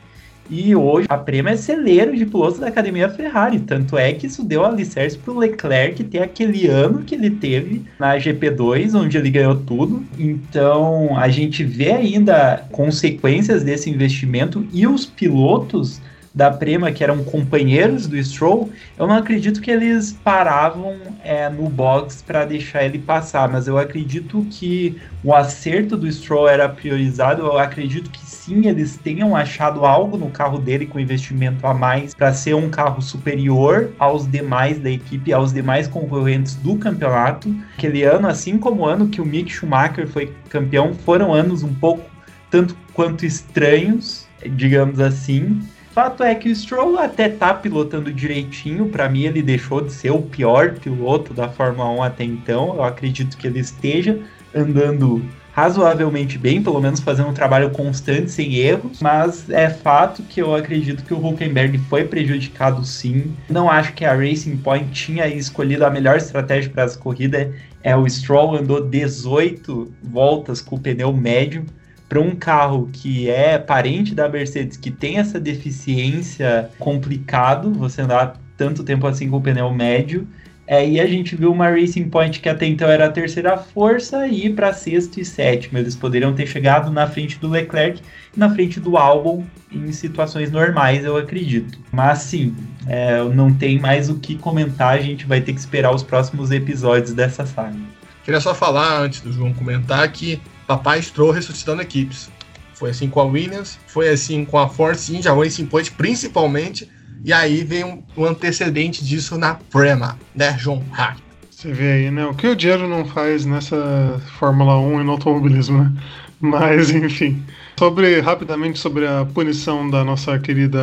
[0.51, 3.61] e hoje a Prema é celeiro de pilotos da academia Ferrari.
[3.61, 7.83] Tanto é que isso deu alicerce para o Leclerc ter aquele ano que ele teve
[7.99, 10.05] na GP2, onde ele ganhou tudo.
[10.19, 16.01] Então a gente vê ainda consequências desse investimento e os pilotos
[16.39, 21.69] da Prema, que eram companheiros do Stroll, eu não acredito que eles paravam é, no
[21.69, 27.43] box para deixar ele passar, mas eu acredito que o acerto do Stroll era priorizado.
[27.43, 32.15] Eu acredito que sim, eles tenham achado algo no carro dele com investimento a mais
[32.15, 37.53] para ser um carro superior aos demais da equipe, aos demais concorrentes do campeonato.
[37.77, 41.75] Aquele ano, assim como o ano que o Mick Schumacher foi campeão, foram anos um
[41.75, 42.09] pouco
[42.49, 45.61] tanto quanto estranhos, digamos assim
[45.99, 48.89] fato é que o Stroll até tá pilotando direitinho.
[48.89, 52.77] Para mim, ele deixou de ser o pior piloto da Fórmula 1 até então.
[52.77, 54.17] Eu acredito que ele esteja
[54.55, 55.21] andando
[55.51, 60.55] razoavelmente bem, pelo menos fazendo um trabalho constante, sem erros, mas é fato que eu
[60.55, 63.35] acredito que o Huckenberg foi prejudicado sim.
[63.51, 67.53] Não acho que a Racing Point tinha escolhido a melhor estratégia para essa corrida.
[67.83, 71.67] É, o Stroll andou 18 voltas com o pneu médio,
[72.09, 78.41] para um carro que é parente da Mercedes, que tem essa deficiência complicado, você andar
[78.57, 80.27] tanto tempo assim com o pneu médio.
[80.67, 84.27] É, e a gente viu uma Racing Point que até então era a terceira força
[84.27, 85.79] e ir para sexto e sétimo.
[85.79, 88.03] Eles poderiam ter chegado na frente do Leclerc
[88.37, 91.79] e na frente do Albon em situações normais, eu acredito.
[91.91, 92.55] Mas sim,
[92.87, 96.51] é, não tem mais o que comentar, a gente vai ter que esperar os próximos
[96.51, 97.77] episódios dessa saga.
[98.23, 100.39] Queria só falar, antes do João comentar, que
[100.69, 102.31] Papai Stroll ressuscitando equipes.
[102.75, 106.89] Foi assim com a Williams, foi assim com a Force India, Racing Point principalmente,
[107.25, 111.19] e aí vem um, um antecedente disso na Prema, né, João Hack?
[111.51, 112.25] Você vê aí, né?
[112.25, 115.93] O que o dinheiro não faz nessa Fórmula 1 e no automobilismo, né?
[116.41, 117.43] Mas, enfim.
[117.77, 120.81] Sobre, rapidamente, sobre a punição da nossa querida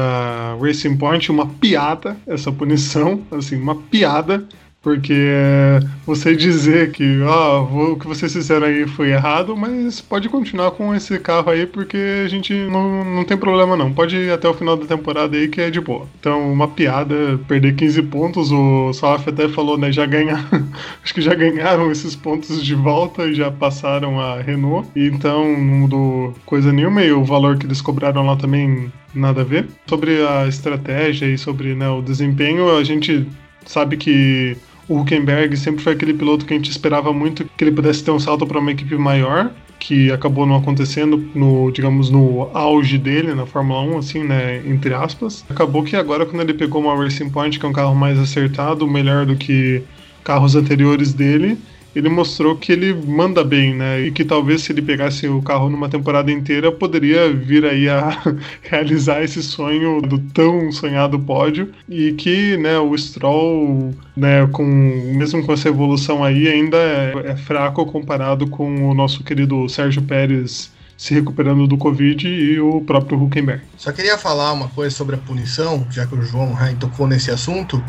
[0.62, 4.46] Racing Point, uma piada essa punição, assim, uma piada
[4.86, 10.30] porque é, você dizer que ah, o que vocês fizeram aí foi errado, mas pode
[10.30, 13.92] continuar com esse carro aí porque a gente não, não tem problema não.
[13.92, 16.06] Pode ir até o final da temporada aí que é de boa.
[16.20, 20.46] Então, uma piada, perder 15 pontos, o Salaf até falou, né, já ganharam,
[21.04, 24.88] acho que já ganharam esses pontos de volta e já passaram a Renault.
[24.96, 29.44] Então, não mudou coisa nenhuma e o valor que eles cobraram lá também nada a
[29.44, 29.68] ver.
[29.88, 33.28] Sobre a estratégia e sobre né, o desempenho, a gente
[33.66, 34.56] sabe que
[34.88, 38.12] o Huckenberg sempre foi aquele piloto que a gente esperava muito que ele pudesse ter
[38.12, 43.34] um salto para uma equipe maior, que acabou não acontecendo no, digamos, no auge dele
[43.34, 45.46] na Fórmula 1, assim, né, entre aspas.
[45.50, 48.88] Acabou que agora quando ele pegou uma Racing Point, que é um carro mais acertado,
[48.88, 49.84] melhor do que
[50.24, 51.58] carros anteriores dele,
[51.96, 54.02] ele mostrou que ele manda bem, né?
[54.02, 58.22] E que talvez se ele pegasse o carro numa temporada inteira, poderia vir aí a
[58.62, 61.72] realizar esse sonho do tão sonhado pódio.
[61.88, 67.36] E que, né, o Stroll, né, com, mesmo com essa evolução aí, ainda é, é
[67.38, 73.22] fraco comparado com o nosso querido Sérgio Pérez se recuperando do Covid e o próprio
[73.22, 73.62] Huckenberg.
[73.78, 77.84] Só queria falar uma coisa sobre a punição, já que o João tocou nesse assunto,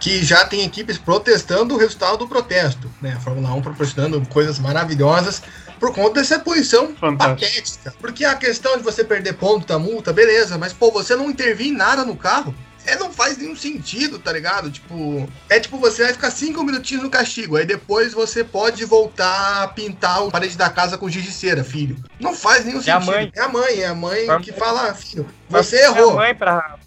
[0.00, 3.12] que já tem equipes protestando o resultado do protesto, né?
[3.16, 5.42] A Fórmula 1 proporcionando coisas maravilhosas
[5.78, 7.94] por conta dessa posição patética.
[8.00, 11.68] Porque a questão de você perder ponto da multa, beleza, mas pô, você não intervir
[11.68, 12.54] em nada no carro.
[12.86, 14.70] É, não faz nenhum sentido, tá ligado?
[14.70, 19.62] Tipo, é tipo, você vai ficar cinco minutinhos no castigo, aí depois você pode voltar
[19.64, 22.02] a pintar a parede da casa com giz de cera, filho.
[22.18, 23.04] Não faz nenhum É a sentido.
[23.12, 23.32] mãe.
[23.36, 26.14] É a mãe, é a mãe que fala, filho, você É a errou.
[26.14, 26.78] mãe pra.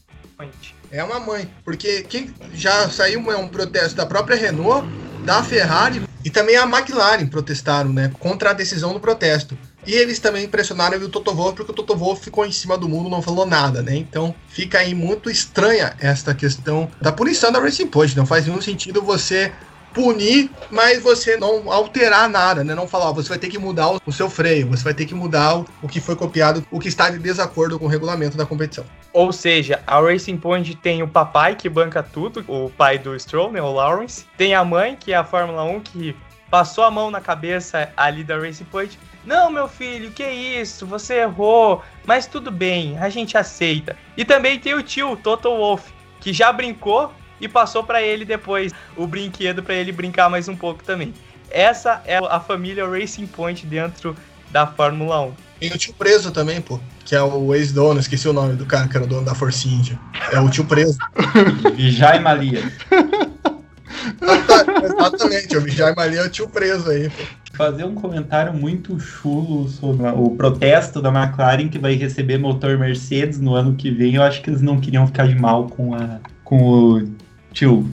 [0.93, 1.49] É uma mãe.
[1.65, 4.87] Porque quem já saiu é um protesto da própria Renault,
[5.25, 8.11] da Ferrari e também a McLaren protestaram, né?
[8.19, 9.57] Contra a decisão do protesto.
[9.87, 12.87] E eles também pressionaram o Toto Wolff porque o Toto Wolff ficou em cima do
[12.87, 13.95] mundo, não falou nada, né?
[13.95, 18.15] Então fica aí muito estranha esta questão da punição da Racing Point.
[18.15, 19.51] Não faz nenhum sentido você
[19.93, 22.73] punir, mas você não alterar nada, né?
[22.73, 25.13] Não falar, ó, você vai ter que mudar o- seu freio, você vai ter que
[25.15, 28.45] mudar o, o que foi copiado, o que está de desacordo com o regulamento da
[28.45, 28.85] competição.
[29.11, 33.51] Ou seja, a Racing Point tem o papai que banca tudo, o pai do Stroll,
[33.51, 34.25] né, o Lawrence.
[34.37, 36.15] Tem a mãe, que é a Fórmula 1, que
[36.49, 38.99] passou a mão na cabeça ali da Racing Point.
[39.25, 40.85] Não, meu filho, que isso?
[40.85, 43.95] Você errou, mas tudo bem, a gente aceita.
[44.17, 48.25] E também tem o tio, o Toto Wolff, que já brincou e passou pra ele
[48.25, 51.13] depois o brinquedo pra ele brincar mais um pouco também.
[51.49, 54.15] Essa é a família Racing Point dentro
[54.51, 55.33] da Fórmula 1.
[55.59, 56.79] Tem o tio preso também, pô.
[57.05, 59.67] Que é o ex-dono, esqueci o nome do cara que era o dono da Força
[59.67, 59.99] Índia.
[60.31, 60.97] É o tio preso.
[61.75, 62.71] Vijay Malia.
[64.83, 67.09] Exatamente, o Vijay Malia é o tio preso aí.
[67.09, 67.23] Pô.
[67.55, 73.39] Fazer um comentário muito chulo sobre o protesto da McLaren que vai receber motor Mercedes
[73.39, 74.15] no ano que vem.
[74.15, 77.07] Eu acho que eles não queriam ficar de mal com, a, com o
[77.53, 77.89] tio.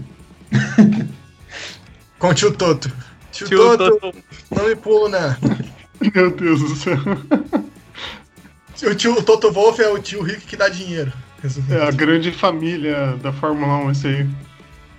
[2.19, 2.91] Com o tio Toto.
[3.31, 4.19] Tio, Tio Toto, Toto
[4.51, 5.37] não me pulo, né?
[6.15, 6.99] Meu Deus do céu.
[8.83, 11.13] O tio o Toto Wolff é o tio rico que dá dinheiro.
[11.71, 14.29] É a grande família da Fórmula 1, esse aí.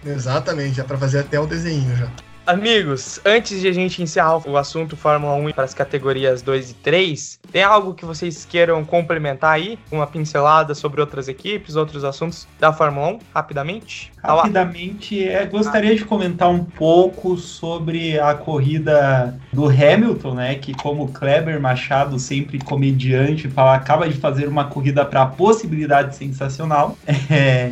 [0.06, 2.10] Exatamente, já pra fazer até o desenho já.
[2.46, 6.74] Amigos, antes de a gente encerrar o assunto Fórmula 1 para as categorias 2 e
[6.74, 9.78] 3, tem algo que vocês queiram complementar aí?
[9.92, 14.12] Uma pincelada sobre outras equipes, outros assuntos da Fórmula 1, rapidamente?
[14.22, 14.34] Tá.
[14.34, 20.56] Rapidamente, é, gostaria de comentar um pouco sobre a corrida do Hamilton, né?
[20.56, 26.98] Que como Kleber Machado, sempre comediante, fala, acaba de fazer uma corrida para possibilidade sensacional.
[27.30, 27.72] É,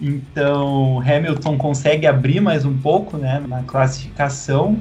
[0.00, 3.42] então, Hamilton consegue abrir mais um pouco, né?
[3.46, 4.78] Na classificação.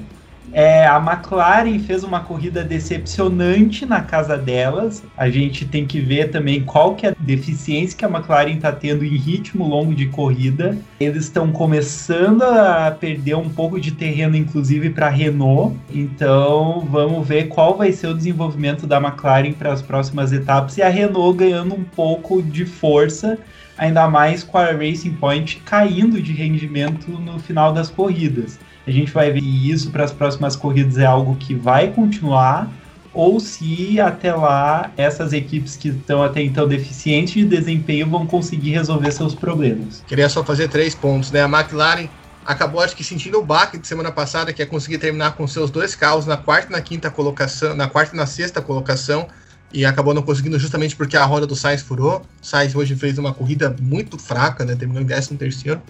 [0.52, 5.04] É, a McLaren fez uma corrida decepcionante na casa delas.
[5.18, 8.72] A gente tem que ver também qual que é a deficiência que a McLaren está
[8.72, 10.78] tendo em ritmo longo de corrida.
[11.00, 15.76] Eles estão começando a perder um pouco de terreno, inclusive para a Renault.
[15.90, 20.84] Então vamos ver qual vai ser o desenvolvimento da McLaren para as próximas etapas e
[20.84, 23.40] a Renault ganhando um pouco de força.
[23.84, 28.58] Ainda mais com a Racing Point caindo de rendimento no final das corridas.
[28.88, 32.72] A gente vai ver isso para as próximas corridas é algo que vai continuar
[33.14, 38.72] ou se até lá essas equipes que estão até então deficientes de desempenho vão conseguir
[38.72, 40.02] resolver seus problemas.
[40.08, 41.42] Queria só fazer três pontos, né?
[41.42, 42.08] A McLaren
[42.46, 45.70] acabou acho que sentindo o baque de semana passada, que é conseguir terminar com seus
[45.70, 49.28] dois carros na quarta e na quinta colocação, na quarta e na sexta colocação,
[49.74, 52.22] e acabou não conseguindo justamente porque a roda do Sainz furou.
[52.42, 54.76] O Sainz hoje fez uma corrida muito fraca, né?
[54.76, 55.82] Terminou em 13 terceiro.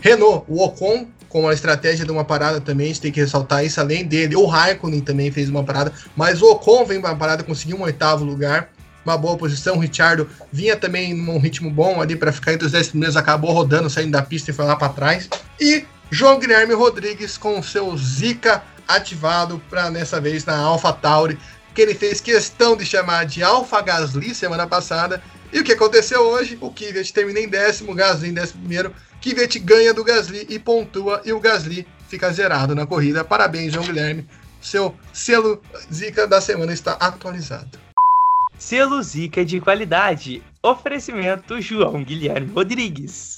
[0.00, 3.64] Renault, o Ocon, com a estratégia de uma parada também, a gente tem que ressaltar
[3.64, 7.42] isso, além dele, o Raikkonen também fez uma parada, mas o Ocon vem uma parada,
[7.42, 8.70] conseguiu um oitavo lugar,
[9.04, 12.72] uma boa posição, o Richardo vinha também num ritmo bom ali para ficar entre os
[12.72, 15.28] 10 primeiros, acabou rodando, saindo da pista e foi lá para trás,
[15.60, 21.38] e João Guilherme Rodrigues com seu Zika ativado para nessa vez na Alpha Tauri,
[21.74, 25.22] que ele fez questão de chamar de Alpha Gasly semana passada,
[25.52, 26.56] e o que aconteceu hoje?
[26.60, 31.20] O Kvyat termina em décimo, Gasly em décimo primeiro, Kvyat ganha do Gasly e pontua,
[31.24, 33.24] e o Gasly fica zerado na corrida.
[33.24, 34.28] Parabéns, João Guilherme.
[34.60, 35.60] Seu selo
[35.92, 37.78] Zica da semana está atualizado.
[38.58, 40.42] Selo Zica de qualidade.
[40.62, 43.33] Oferecimento João Guilherme Rodrigues.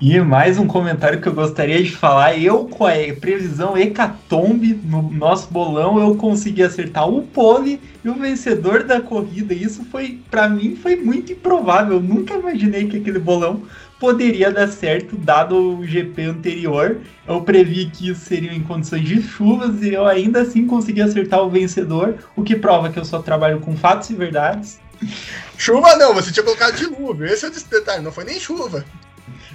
[0.00, 2.36] E mais um comentário que eu gostaria de falar.
[2.36, 8.14] Eu, com a previsão hecatombe no nosso bolão, eu consegui acertar o pole e o
[8.14, 9.54] vencedor da corrida.
[9.54, 11.94] Isso foi, para mim, foi muito improvável.
[11.96, 13.62] Eu nunca imaginei que aquele bolão
[14.00, 17.00] poderia dar certo, dado o GP anterior.
[17.24, 21.40] Eu previ que isso seria em condições de chuvas e eu ainda assim consegui acertar
[21.40, 24.80] o vencedor, o que prova que eu só trabalho com fatos e verdades.
[25.56, 27.26] Chuva não, você tinha colocado dilúvio.
[27.26, 28.84] Esse é o detalhe, não foi nem chuva.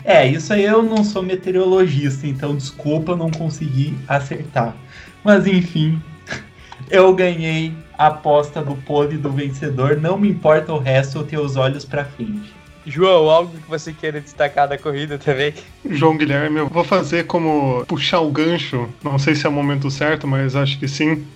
[0.08, 4.74] É, isso aí eu não sou meteorologista, então desculpa, não consegui acertar.
[5.22, 6.02] Mas enfim,
[6.90, 11.42] eu ganhei a aposta do pole do vencedor, não me importa o resto, eu tenho
[11.42, 12.56] os olhos para frente.
[12.86, 15.54] João, algo que você queira destacar da corrida também?
[15.90, 19.92] João Guilherme, eu vou fazer como puxar o gancho, não sei se é o momento
[19.92, 21.28] certo, mas acho que sim,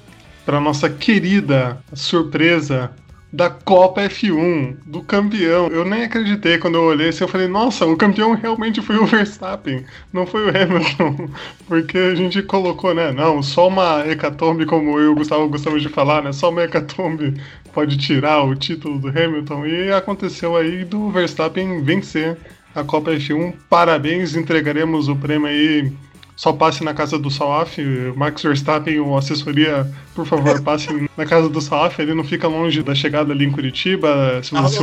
[0.45, 2.89] para nossa querida surpresa
[3.31, 5.67] da Copa F1, do campeão.
[5.67, 9.05] Eu nem acreditei quando eu olhei assim, eu falei, nossa, o campeão realmente foi o
[9.05, 11.29] Verstappen, não foi o Hamilton.
[11.67, 13.11] Porque a gente colocou, né?
[13.11, 16.33] Não, só uma hecatombe, como eu e o Gustavo gostamos de falar, né?
[16.33, 17.39] Só uma hecatombe
[17.73, 19.65] pode tirar o título do Hamilton.
[19.65, 22.37] E aconteceu aí do Verstappen vencer
[22.75, 23.53] a Copa F1.
[23.69, 25.91] Parabéns, entregaremos o prêmio aí
[26.41, 27.77] só passe na casa do Salaf,
[28.15, 32.81] Max Verstappen ou assessoria, por favor, passe na casa do Salaf, ele não fica longe
[32.81, 34.79] da chegada ali em Curitiba, se você...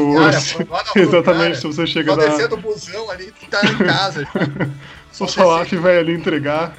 [0.95, 2.29] Exatamente, se você chega da...
[2.29, 4.25] descer do busão ali, tá em casa.
[5.19, 6.77] o Salaf vai ali entregar...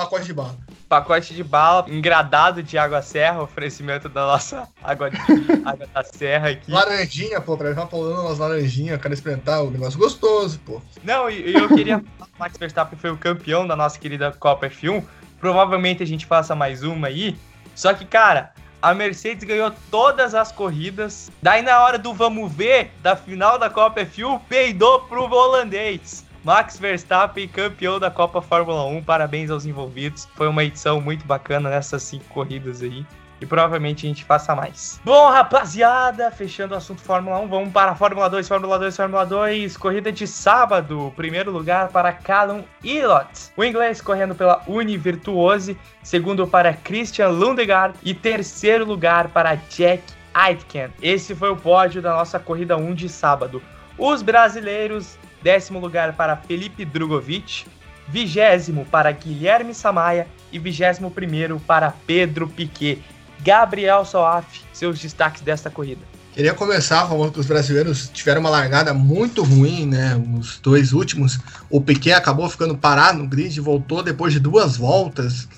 [0.00, 0.56] Um pacote de bala
[0.90, 5.16] pacote de bala engradado de água serra, oferecimento da nossa água, de,
[5.64, 6.68] água da serra aqui.
[6.68, 10.82] Laranjinha, pô, pra já falando umas laranjinhas, quero experimentar o negócio gostoso, pô.
[11.04, 14.32] Não, e eu queria falar que o Max Verstappen foi o campeão da nossa querida
[14.32, 15.04] Copa F1.
[15.38, 17.38] Provavelmente a gente faça mais uma aí.
[17.76, 21.30] Só que, cara, a Mercedes ganhou todas as corridas.
[21.40, 26.26] Daí na hora do vamos ver, da final da Copa F1, peidou pro holandês.
[26.42, 29.02] Max Verstappen, campeão da Copa Fórmula 1.
[29.02, 30.26] Parabéns aos envolvidos.
[30.34, 33.04] Foi uma edição muito bacana nessas cinco corridas aí.
[33.42, 35.00] E provavelmente a gente faça mais.
[35.04, 39.26] Bom, rapaziada, fechando o assunto Fórmula 1, vamos para a Fórmula 2, Fórmula 2, Fórmula
[39.26, 39.76] 2.
[39.76, 41.12] Corrida de sábado.
[41.14, 43.50] Primeiro lugar para Callum Ilott.
[43.56, 45.76] O inglês correndo pela Univirtuose.
[46.02, 47.98] Segundo para Christian Lundegaard.
[48.02, 50.88] E terceiro lugar para Jack Aitken.
[51.02, 53.62] Esse foi o pódio da nossa corrida 1 de sábado.
[53.96, 57.66] Os brasileiros décimo lugar para Felipe Drogovic,
[58.08, 63.02] vigésimo para Guilherme Samaia e vigésimo primeiro para Pedro Piquet.
[63.42, 66.02] Gabriel Soaf, seus destaques desta corrida.
[66.32, 70.20] Queria começar falando que os brasileiros tiveram uma largada muito ruim, né?
[70.38, 71.38] Os dois últimos.
[71.68, 75.48] O Piquet acabou ficando parado no grid, voltou depois de duas voltas,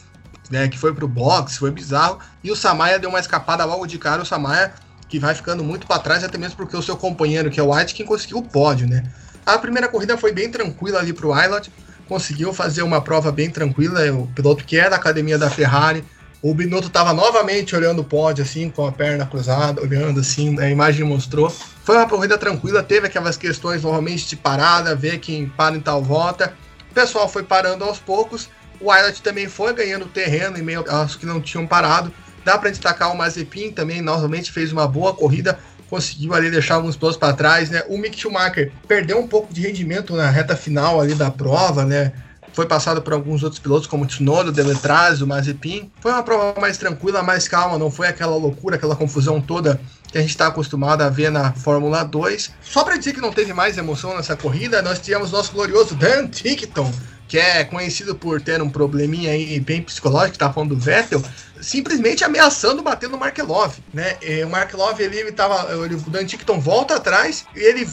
[0.51, 0.69] né?
[0.69, 2.19] Que foi pro box, foi bizarro.
[2.43, 4.23] E o Samaia deu uma escapada logo de cara.
[4.23, 4.73] O Samaia
[5.13, 7.71] que vai ficando muito para trás, até mesmo porque o seu companheiro, que é o
[7.89, 9.05] quem conseguiu o pódio, né?
[9.45, 11.71] A primeira corrida foi bem tranquila ali para o Aylot,
[12.09, 16.05] conseguiu fazer uma prova bem tranquila, o piloto que é da academia da Ferrari,
[16.43, 20.69] o Binotto estava novamente olhando o pódio, assim, com a perna cruzada, olhando assim, a
[20.69, 21.49] imagem mostrou.
[21.85, 26.03] Foi uma corrida tranquila, teve aquelas questões normalmente de parada, ver quem para em tal
[26.03, 26.53] volta.
[26.91, 28.51] O pessoal foi parando aos poucos.
[28.81, 32.13] O Aylot também foi ganhando terreno em meio aos que não tinham parado.
[32.45, 35.61] Dá para destacar o Mazepin também, novamente fez uma boa corrida
[35.93, 37.83] conseguiu ali deixar alguns pilotos para trás, né?
[37.87, 42.15] O Mick Schumacher perdeu um pouco de rendimento na reta final ali da prova, né?
[42.55, 45.91] Foi passado por alguns outros pilotos, como Tsunoda, Deletraz, o Mazepin.
[46.01, 49.79] Foi uma prova mais tranquila, mais calma, não foi aquela loucura, aquela confusão toda
[50.11, 52.53] que a gente está acostumado a ver na Fórmula 2.
[52.63, 56.27] Só para dizer que não teve mais emoção nessa corrida, nós tivemos nosso glorioso Dan
[56.27, 56.91] Tickton,
[57.29, 61.23] que é conhecido por ter um probleminha aí bem psicológico, tá falando do Vettel,
[61.63, 64.17] simplesmente ameaçando bater no Markelov, né?
[64.21, 65.29] E o Markelov ele, ele
[65.85, 67.89] ele, o Dan Tickton volta atrás e ele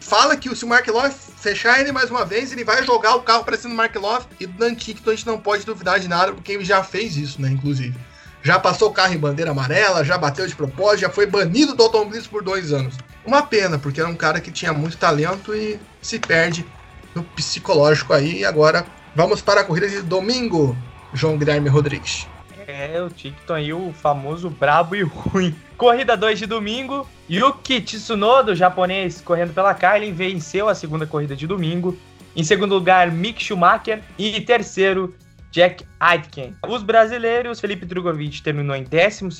[0.00, 3.22] fala que se o Mark Love fechar ele mais uma vez, ele vai jogar o
[3.22, 5.98] carro para cima do Mark Love e do Dan Tickton a gente não pode duvidar
[5.98, 7.98] de nada, porque ele já fez isso, né, inclusive.
[8.42, 11.82] Já passou o carro em bandeira amarela, já bateu de propósito, já foi banido do
[11.82, 12.94] automobilismo por dois anos.
[13.24, 16.64] Uma pena, porque era um cara que tinha muito talento e se perde
[17.12, 18.40] no psicológico aí.
[18.40, 18.86] E agora
[19.16, 20.76] vamos para a corrida de domingo,
[21.12, 22.28] João Guilherme Rodrigues.
[22.66, 25.54] É, o Tickton aí, o famoso brabo e ruim.
[25.76, 31.46] Corrida 2 de domingo, Yuki Tsunoda, japonês, correndo pela Kylie, venceu a segunda corrida de
[31.46, 31.96] domingo.
[32.34, 34.02] Em segundo lugar, Mick Schumacher.
[34.18, 35.14] E terceiro,
[35.50, 36.54] Jack Aitken.
[36.68, 39.30] Os brasileiros, Felipe Drogovic terminou em 12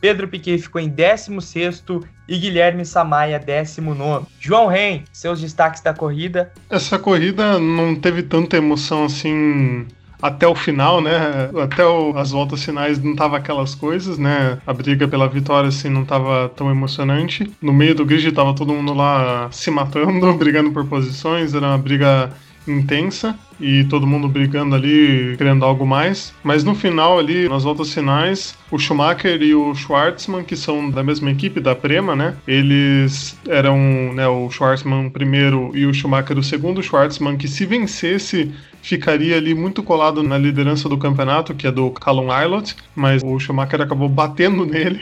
[0.00, 1.84] Pedro Piquet ficou em 16
[2.28, 4.26] e Guilherme Samaia 19.
[4.38, 6.52] João Ren, seus destaques da corrida.
[6.70, 9.86] Essa corrida não teve tanta emoção assim
[10.20, 11.50] até o final, né?
[11.62, 14.58] Até o, as voltas finais não tava aquelas coisas, né?
[14.66, 17.50] A briga pela vitória assim não tava tão emocionante.
[17.62, 21.78] No meio do grid tava todo mundo lá se matando, brigando por posições, era uma
[21.78, 22.30] briga
[22.70, 26.32] intensa e todo mundo brigando ali, querendo algo mais.
[26.42, 31.02] Mas no final ali, nas voltas finais, o Schumacher e o Schwartzman, que são da
[31.02, 32.36] mesma equipe da Prema, né?
[32.46, 33.78] Eles eram,
[34.14, 36.78] né, o Schwartzman primeiro e o Schumacher o segundo.
[36.78, 38.52] O Schwartzman que se vencesse
[38.82, 43.38] ficaria ali muito colado na liderança do campeonato, que é do Callum Ilott, mas o
[43.38, 45.00] Schumacher acabou batendo nele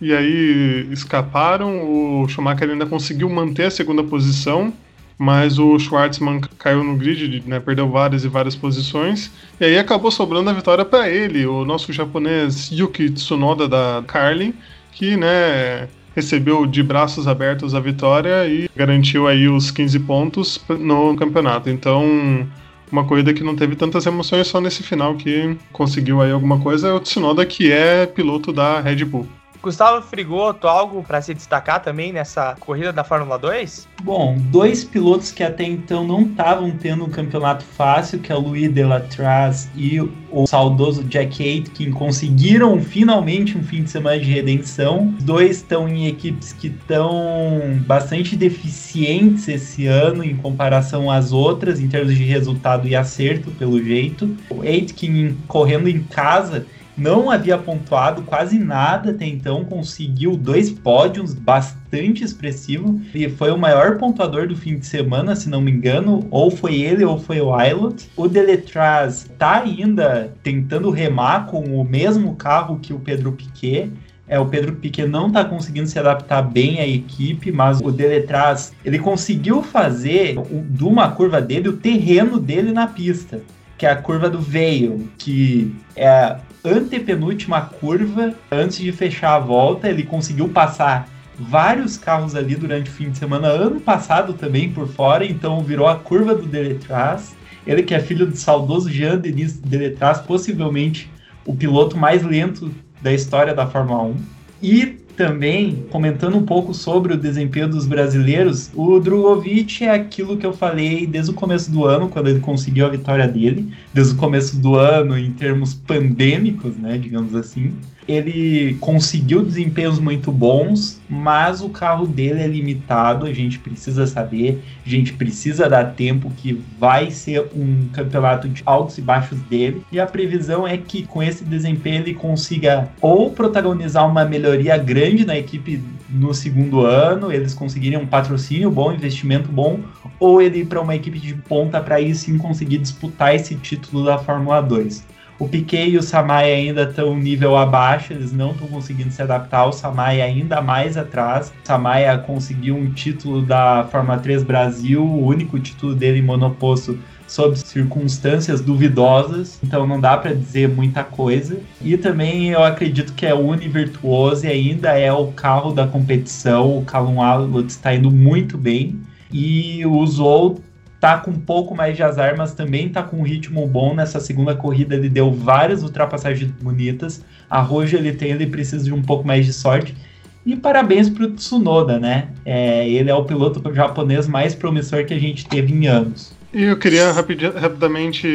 [0.00, 2.22] e aí escaparam.
[2.22, 4.72] O Schumacher ainda conseguiu manter a segunda posição
[5.18, 10.10] mas o Schwartzman caiu no grid, né, perdeu várias e várias posições, e aí acabou
[10.10, 14.54] sobrando a vitória para ele, o nosso japonês Yuki Tsunoda da Carlin,
[14.92, 21.16] que né, recebeu de braços abertos a vitória e garantiu aí os 15 pontos no
[21.16, 21.70] campeonato.
[21.70, 22.46] Então,
[22.90, 26.88] uma corrida que não teve tantas emoções só nesse final que conseguiu aí alguma coisa
[26.88, 29.26] é o Tsunoda que é piloto da Red Bull.
[29.62, 33.86] Gustavo Frigoto, algo para se destacar também nessa corrida da Fórmula 2?
[34.02, 38.40] Bom, dois pilotos que até então não estavam tendo um campeonato fácil, que é o
[38.40, 45.14] Luiz Delatraz e o saudoso Jack Aitken, conseguiram finalmente um fim de semana de redenção.
[45.16, 51.78] Os dois estão em equipes que estão bastante deficientes esse ano em comparação às outras,
[51.78, 54.36] em termos de resultado e acerto, pelo jeito.
[54.50, 56.66] O Aitken correndo em casa
[56.96, 63.58] não havia pontuado quase nada até então, conseguiu dois pódios bastante expressivo e foi o
[63.58, 67.40] maior pontuador do fim de semana, se não me engano, ou foi ele ou foi
[67.40, 68.10] o Ilot.
[68.16, 73.90] O Deletraz está ainda tentando remar com o mesmo carro que o Pedro Piquet.
[74.28, 78.72] É, o Pedro Piquet não está conseguindo se adaptar bem à equipe, mas o Deletraz
[78.84, 80.36] ele conseguiu fazer
[80.70, 83.40] de uma curva dele o terreno dele na pista
[83.82, 89.88] que é a curva do veio, que é antepenúltima curva, antes de fechar a volta,
[89.88, 91.08] ele conseguiu passar
[91.38, 95.86] vários carros ali durante o fim de semana, ano passado também por fora, então virou
[95.86, 97.34] a curva do Deletraz.
[97.66, 101.10] Ele que é filho do saudoso Jean-Denis Deletraz, possivelmente
[101.44, 104.16] o piloto mais lento da história da Fórmula 1.
[104.62, 110.46] E também, comentando um pouco sobre o desempenho dos brasileiros, o Drogovic é aquilo que
[110.46, 114.16] eu falei desde o começo do ano, quando ele conseguiu a vitória dele, desde o
[114.16, 117.72] começo do ano em termos pandêmicos, né, digamos assim.
[118.08, 124.60] Ele conseguiu desempenhos muito bons, mas o carro dele é limitado, a gente precisa saber,
[124.84, 129.82] a gente precisa dar tempo que vai ser um campeonato de altos e baixos dele,
[129.92, 135.01] e a previsão é que com esse desempenho ele consiga ou protagonizar uma melhoria grande
[135.24, 139.80] na equipe no segundo ano, eles conseguirem um patrocínio bom, investimento bom,
[140.18, 144.04] ou ele ir para uma equipe de ponta para aí sim conseguir disputar esse título
[144.04, 145.12] da Fórmula 2.
[145.38, 149.66] O Piquet e o Samai ainda estão nível abaixo, eles não estão conseguindo se adaptar.
[149.66, 151.52] O Samai ainda mais atrás.
[151.64, 156.96] O conseguiu um título da Fórmula 3 Brasil, o único título dele em monoposto
[157.32, 161.58] sob circunstâncias duvidosas, então não dá para dizer muita coisa.
[161.80, 166.76] E também eu acredito que é univirtuoso e ainda é o carro da competição.
[166.76, 169.00] O Callum Alot está indo muito bem
[169.32, 170.60] e usou
[171.00, 173.94] tá com um pouco mais de azar, mas também tá com um ritmo bom.
[173.94, 177.24] Nessa segunda corrida ele deu várias ultrapassagens bonitas.
[177.48, 179.96] A Roja ele tem, ele precisa de um pouco mais de sorte.
[180.44, 182.28] E parabéns pro Tsunoda, né?
[182.44, 186.41] É, ele é o piloto japonês mais promissor que a gente teve em anos.
[186.54, 188.26] E eu queria rapidamente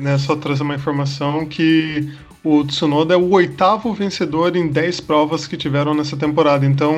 [0.00, 2.08] né, só trazer uma informação que
[2.44, 6.64] o Tsunoda é o oitavo vencedor em 10 provas que tiveram nessa temporada.
[6.64, 6.94] Então,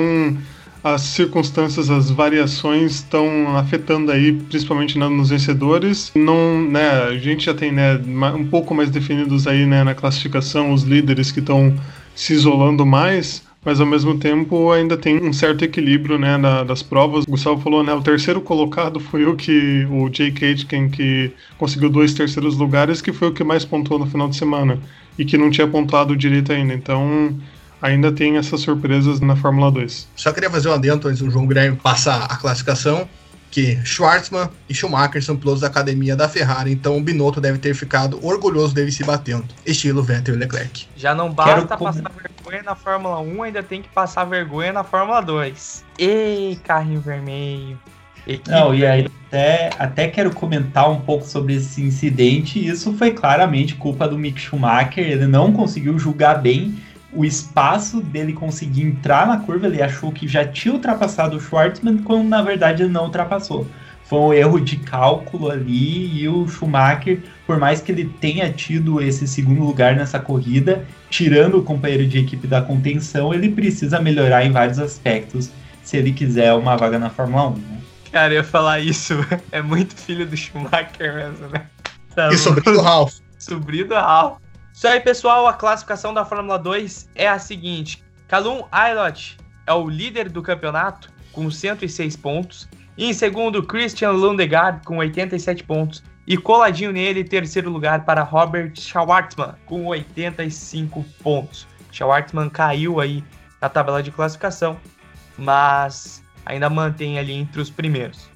[0.85, 6.13] as circunstâncias, as variações estão afetando aí, principalmente né, nos vencedores.
[6.15, 7.99] Não, né, a gente já tem né,
[8.37, 11.75] um pouco mais definidos aí né, na classificação os líderes que estão
[12.15, 16.83] se isolando mais, mas ao mesmo tempo ainda tem um certo equilíbrio né, na, das
[16.83, 17.27] provas.
[17.27, 21.91] O Gustavo falou, né, o terceiro colocado foi o que o Jake Aitken que conseguiu
[21.91, 24.79] dois terceiros lugares, que foi o que mais pontuou no final de semana
[25.19, 26.73] e que não tinha pontuado direito ainda.
[26.73, 27.39] Então
[27.83, 30.09] ainda tem essas surpresas na Fórmula 2.
[30.17, 33.07] Só queria fazer um adendo antes do João Guilherme passar a classificação
[33.51, 37.75] que Schwartzman e Schumacher são pilotos da academia da Ferrari, então o Binotto deve ter
[37.75, 40.87] ficado orgulhoso dele se batendo, estilo Vettel e Leclerc.
[40.97, 41.85] Já não basta Quero...
[41.85, 45.85] passar vergonha na Fórmula 1, ainda tem que passar vergonha na Fórmula 2.
[45.99, 47.79] Ei, carrinho vermelho.
[48.27, 48.51] Equipe...
[48.51, 52.65] Não, e aí até, até quero comentar um pouco sobre esse incidente.
[52.65, 55.07] Isso foi claramente culpa do Mick Schumacher.
[55.07, 56.79] Ele não conseguiu julgar bem
[57.13, 61.99] o espaço dele conseguir entrar na curva, ele achou que já tinha ultrapassado o Schwartzman,
[61.99, 63.67] quando na verdade ele não ultrapassou.
[64.05, 69.03] Foi um erro de cálculo ali e o Schumacher, por mais que ele tenha tido
[69.03, 74.45] esse segundo lugar nessa corrida, tirando o companheiro de equipe da contenção, ele precisa melhorar
[74.45, 75.51] em vários aspectos
[75.83, 77.55] se ele quiser uma vaga na Fórmula 1.
[77.57, 77.79] Né?
[78.13, 79.15] Cara, eu ia falar isso,
[79.53, 81.67] é muito filho do Schumacher mesmo, né?
[82.15, 83.15] Tá e sobrinho do Ralph.
[83.39, 84.39] Sobrinho do Ralph.
[84.79, 89.89] Isso aí, pessoal, a classificação da Fórmula 2 é a seguinte: Calum Aylott é o
[89.89, 92.69] líder do campeonato com 106 pontos.
[92.97, 96.05] E em segundo, Christian Lundegaard com 87 pontos.
[96.29, 101.67] E coladinho nele, terceiro lugar para Robert Schwartzman com 85 pontos.
[101.91, 103.25] Schwartzman caiu aí
[103.61, 104.79] na tabela de classificação,
[105.37, 108.31] mas ainda mantém ali entre os primeiros.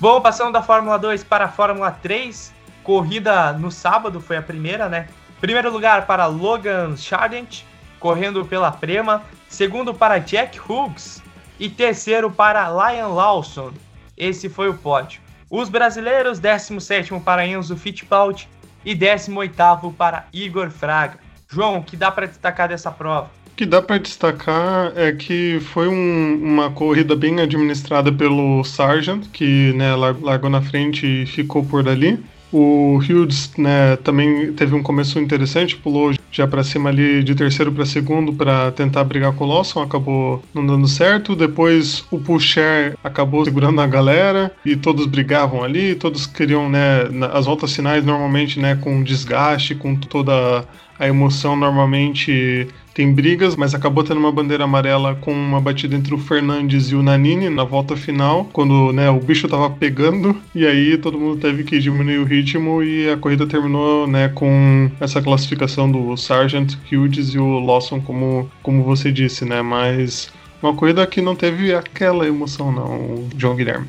[0.00, 2.52] Bom, passando da Fórmula 2 para a Fórmula 3,
[2.84, 5.08] Corrida no sábado foi a primeira, né?
[5.40, 7.62] Primeiro lugar para Logan Chardent,
[7.98, 9.22] correndo pela Prema.
[9.48, 11.22] Segundo para Jack Hughes.
[11.58, 13.72] E terceiro para Lion Lawson.
[14.16, 15.20] Esse foi o pódio.
[15.50, 18.48] Os brasileiros, 17 para Enzo Fittipaldi
[18.84, 19.54] e 18
[19.96, 21.18] para Igor Fraga.
[21.48, 23.30] João, o que dá para destacar dessa prova?
[23.46, 29.28] O que dá para destacar é que foi um, uma corrida bem administrada pelo Sargent,
[29.32, 32.22] que né, largou na frente e ficou por ali.
[32.56, 37.72] O Hughes né, também teve um começo interessante, pulou já para cima ali de terceiro
[37.72, 41.34] para segundo para tentar brigar com o Lawson, acabou não dando certo.
[41.34, 47.46] Depois o Pusher acabou segurando a galera e todos brigavam ali, todos queriam, né, as
[47.46, 50.64] voltas finais normalmente, né, com desgaste, com toda
[50.98, 56.14] a emoção normalmente tem brigas, mas acabou tendo uma bandeira amarela com uma batida entre
[56.14, 60.64] o Fernandes e o Nanini na volta final, quando né, o bicho tava pegando, e
[60.64, 65.20] aí todo mundo teve que diminuir o ritmo e a corrida terminou né, com essa
[65.20, 69.60] classificação do Sargent, Hughes e o Lawson, como, como você disse, né?
[69.60, 70.32] Mas
[70.62, 73.86] uma corrida que não teve aquela emoção, não, João Guilherme.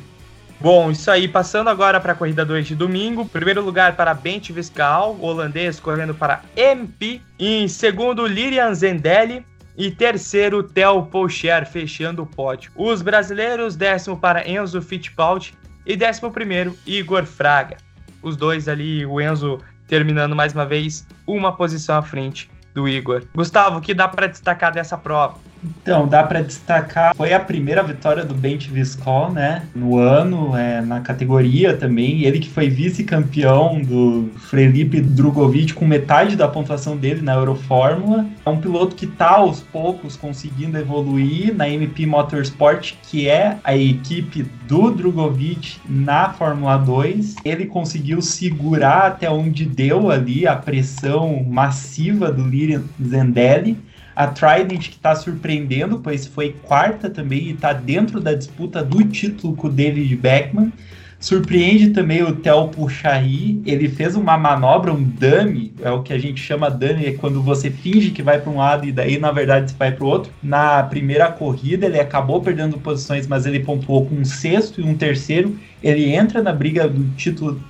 [0.58, 3.26] Bom, isso aí, passando agora para a corrida 2 de domingo.
[3.26, 7.20] Primeiro lugar para Bent Viscal, holandês, correndo para MP.
[7.38, 9.44] Em segundo, Lilian Zendelli.
[9.76, 12.72] E terceiro, Theo Pocher, fechando o pódio.
[12.74, 15.52] Os brasileiros, décimo para Enzo Fittipaldi.
[15.84, 17.76] E décimo primeiro, Igor Fraga.
[18.22, 23.24] Os dois ali, o Enzo terminando mais uma vez uma posição à frente do Igor.
[23.34, 25.38] Gustavo, o que dá para destacar dessa prova?
[25.82, 30.80] Então, dá para destacar, foi a primeira vitória do Bent Viscol, né, no ano, é,
[30.80, 37.22] na categoria também, ele que foi vice-campeão do Felipe Drugovic com metade da pontuação dele
[37.22, 38.26] na Eurofórmula.
[38.44, 43.76] É um piloto que tá aos poucos conseguindo evoluir na MP Motorsport, que é a
[43.76, 47.36] equipe do Drugovic na Fórmula 2.
[47.44, 53.76] Ele conseguiu segurar até onde deu ali a pressão massiva do Lirian Zendelli
[54.16, 59.04] a Trident que está surpreendendo, pois foi quarta também e está dentro da disputa do
[59.04, 60.72] título com o David Beckman.
[61.18, 66.18] Surpreende também o Theo Puchari, ele fez uma manobra, um dummy, é o que a
[66.18, 69.32] gente chama dummy, é quando você finge que vai para um lado e daí na
[69.32, 70.30] verdade você vai para o outro.
[70.42, 74.94] Na primeira corrida ele acabou perdendo posições, mas ele pontuou com um sexto e um
[74.94, 75.56] terceiro.
[75.82, 77.60] Ele entra na briga do título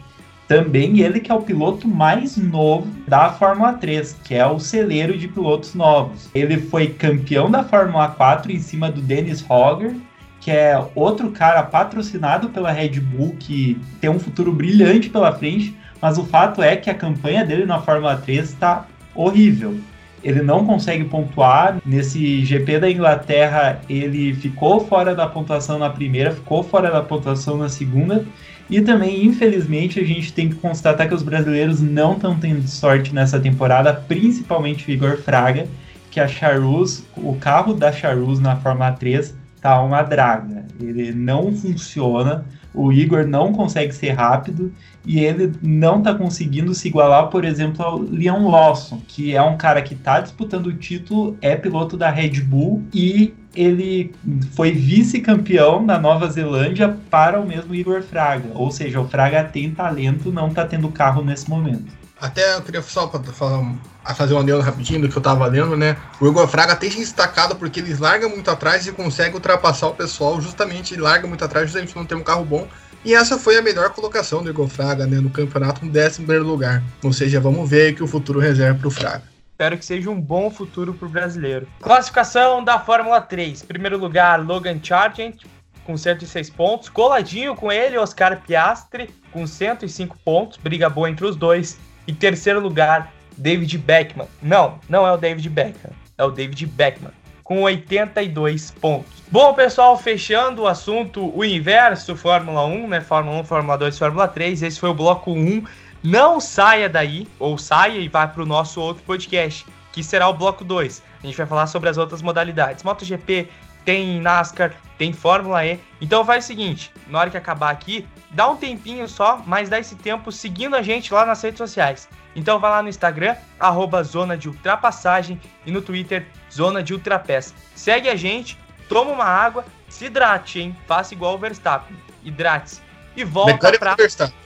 [0.48, 5.16] também ele que é o piloto mais novo da Fórmula 3, que é o celeiro
[5.18, 6.30] de pilotos novos.
[6.34, 9.96] Ele foi campeão da Fórmula 4 em cima do Dennis Hogger,
[10.40, 15.76] que é outro cara patrocinado pela Red Bull que tem um futuro brilhante pela frente,
[16.00, 19.76] mas o fato é que a campanha dele na Fórmula 3 está horrível.
[20.22, 21.78] Ele não consegue pontuar.
[21.84, 27.56] Nesse GP da Inglaterra, ele ficou fora da pontuação na primeira, ficou fora da pontuação
[27.56, 28.24] na segunda
[28.68, 33.14] e também, infelizmente, a gente tem que constatar que os brasileiros não estão tendo sorte
[33.14, 35.68] nessa temporada, principalmente o Igor Fraga,
[36.10, 40.64] que a Charus, o carro da Charus na Fórmula 3 tá uma draga.
[40.80, 42.44] Ele não funciona.
[42.74, 44.70] o Igor não consegue ser rápido
[45.04, 49.56] e ele não está conseguindo se igualar, por exemplo, ao Leon Lawson, que é um
[49.56, 54.14] cara que está disputando o título, é piloto da Red Bull e ele
[54.54, 58.50] foi vice-campeão na Nova Zelândia para o mesmo Igor Fraga.
[58.54, 61.92] Ou seja, o Fraga tem talento, não está tendo carro nesse momento.
[62.20, 63.74] Até eu queria só falar,
[64.14, 65.96] fazer um adendo rapidinho do que eu tava lendo, né?
[66.18, 69.94] O Igor Fraga tem se destacado porque eles largam muito atrás e consegue ultrapassar o
[69.94, 72.66] pessoal, justamente larga muito atrás, justamente não tem um carro bom.
[73.04, 76.48] E essa foi a melhor colocação do Igor Fraga né, no campeonato, no décimo primeiro
[76.48, 76.82] lugar.
[77.02, 79.35] Ou seja, vamos ver que o futuro reserva para o Fraga.
[79.56, 81.66] Espero que seja um bom futuro para o brasileiro.
[81.80, 83.62] Classificação da Fórmula 3.
[83.62, 85.44] Primeiro lugar, Logan Sargent,
[85.82, 86.90] com 106 pontos.
[86.90, 90.58] Coladinho com ele, Oscar Piastri, com 105 pontos.
[90.58, 91.78] Briga boa entre os dois.
[92.06, 94.28] E terceiro lugar, David Beckman.
[94.42, 97.12] Não, não é o David Beckman, é o David Beckman,
[97.42, 99.22] com 82 pontos.
[99.28, 103.00] Bom, pessoal, fechando o assunto, o inverso, Fórmula 1, né?
[103.00, 104.62] Fórmula 1, Fórmula 2, Fórmula 3.
[104.62, 105.64] Esse foi o bloco 1.
[106.02, 110.34] Não saia daí, ou saia e vá para o nosso outro podcast, que será o
[110.34, 111.02] bloco 2.
[111.22, 112.84] A gente vai falar sobre as outras modalidades.
[112.84, 113.48] MotoGP,
[113.84, 115.80] tem NASCAR, tem Fórmula E.
[116.00, 119.78] Então faz o seguinte, na hora que acabar aqui, dá um tempinho só, mas dá
[119.78, 122.08] esse tempo seguindo a gente lá nas redes sociais.
[122.34, 127.54] Então vai lá no Instagram, arroba Zona de Ultrapassagem e no Twitter, Zona de Ultrapés.
[127.74, 128.58] Segue a gente,
[128.88, 130.76] toma uma água, se hidrate, hein?
[130.86, 131.96] Faça igual o Verstappen.
[132.24, 132.82] Hidrate-se.
[133.16, 133.94] E volta Mecânico pra...
[133.94, 134.45] do Verstappen.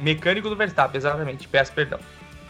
[0.00, 1.46] Mecânico do Verstappen, exatamente.
[1.48, 1.98] Peço perdão.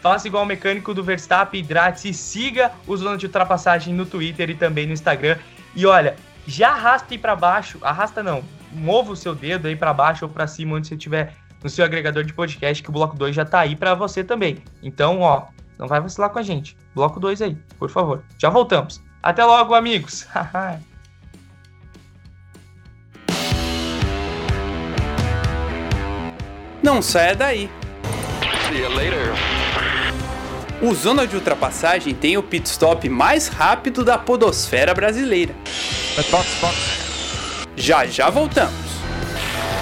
[0.01, 4.55] Faça igual o mecânico do Verstappen, hidrate-se siga o Zona de Ultrapassagem no Twitter e
[4.55, 5.37] também no Instagram.
[5.75, 6.15] E olha,
[6.47, 10.31] já arrasta aí para baixo, arrasta não, mova o seu dedo aí para baixo ou
[10.31, 13.45] para cima onde você estiver no seu agregador de podcast que o bloco 2 já
[13.45, 14.63] tá aí para você também.
[14.81, 15.45] Então, ó,
[15.77, 16.75] não vai vacilar com a gente.
[16.95, 18.23] Bloco 2 aí, por favor.
[18.39, 19.01] Já voltamos.
[19.21, 20.27] Até logo, amigos.
[26.81, 27.69] Não saia daí.
[28.67, 29.33] See you later.
[30.81, 35.53] O Zona de Ultrapassagem tem o pit stop mais rápido da podosfera brasileira.
[37.75, 38.73] Já já voltamos.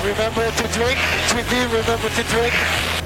[0.03, 0.99] Remember to drink,
[1.29, 2.98] to be, remember to drink.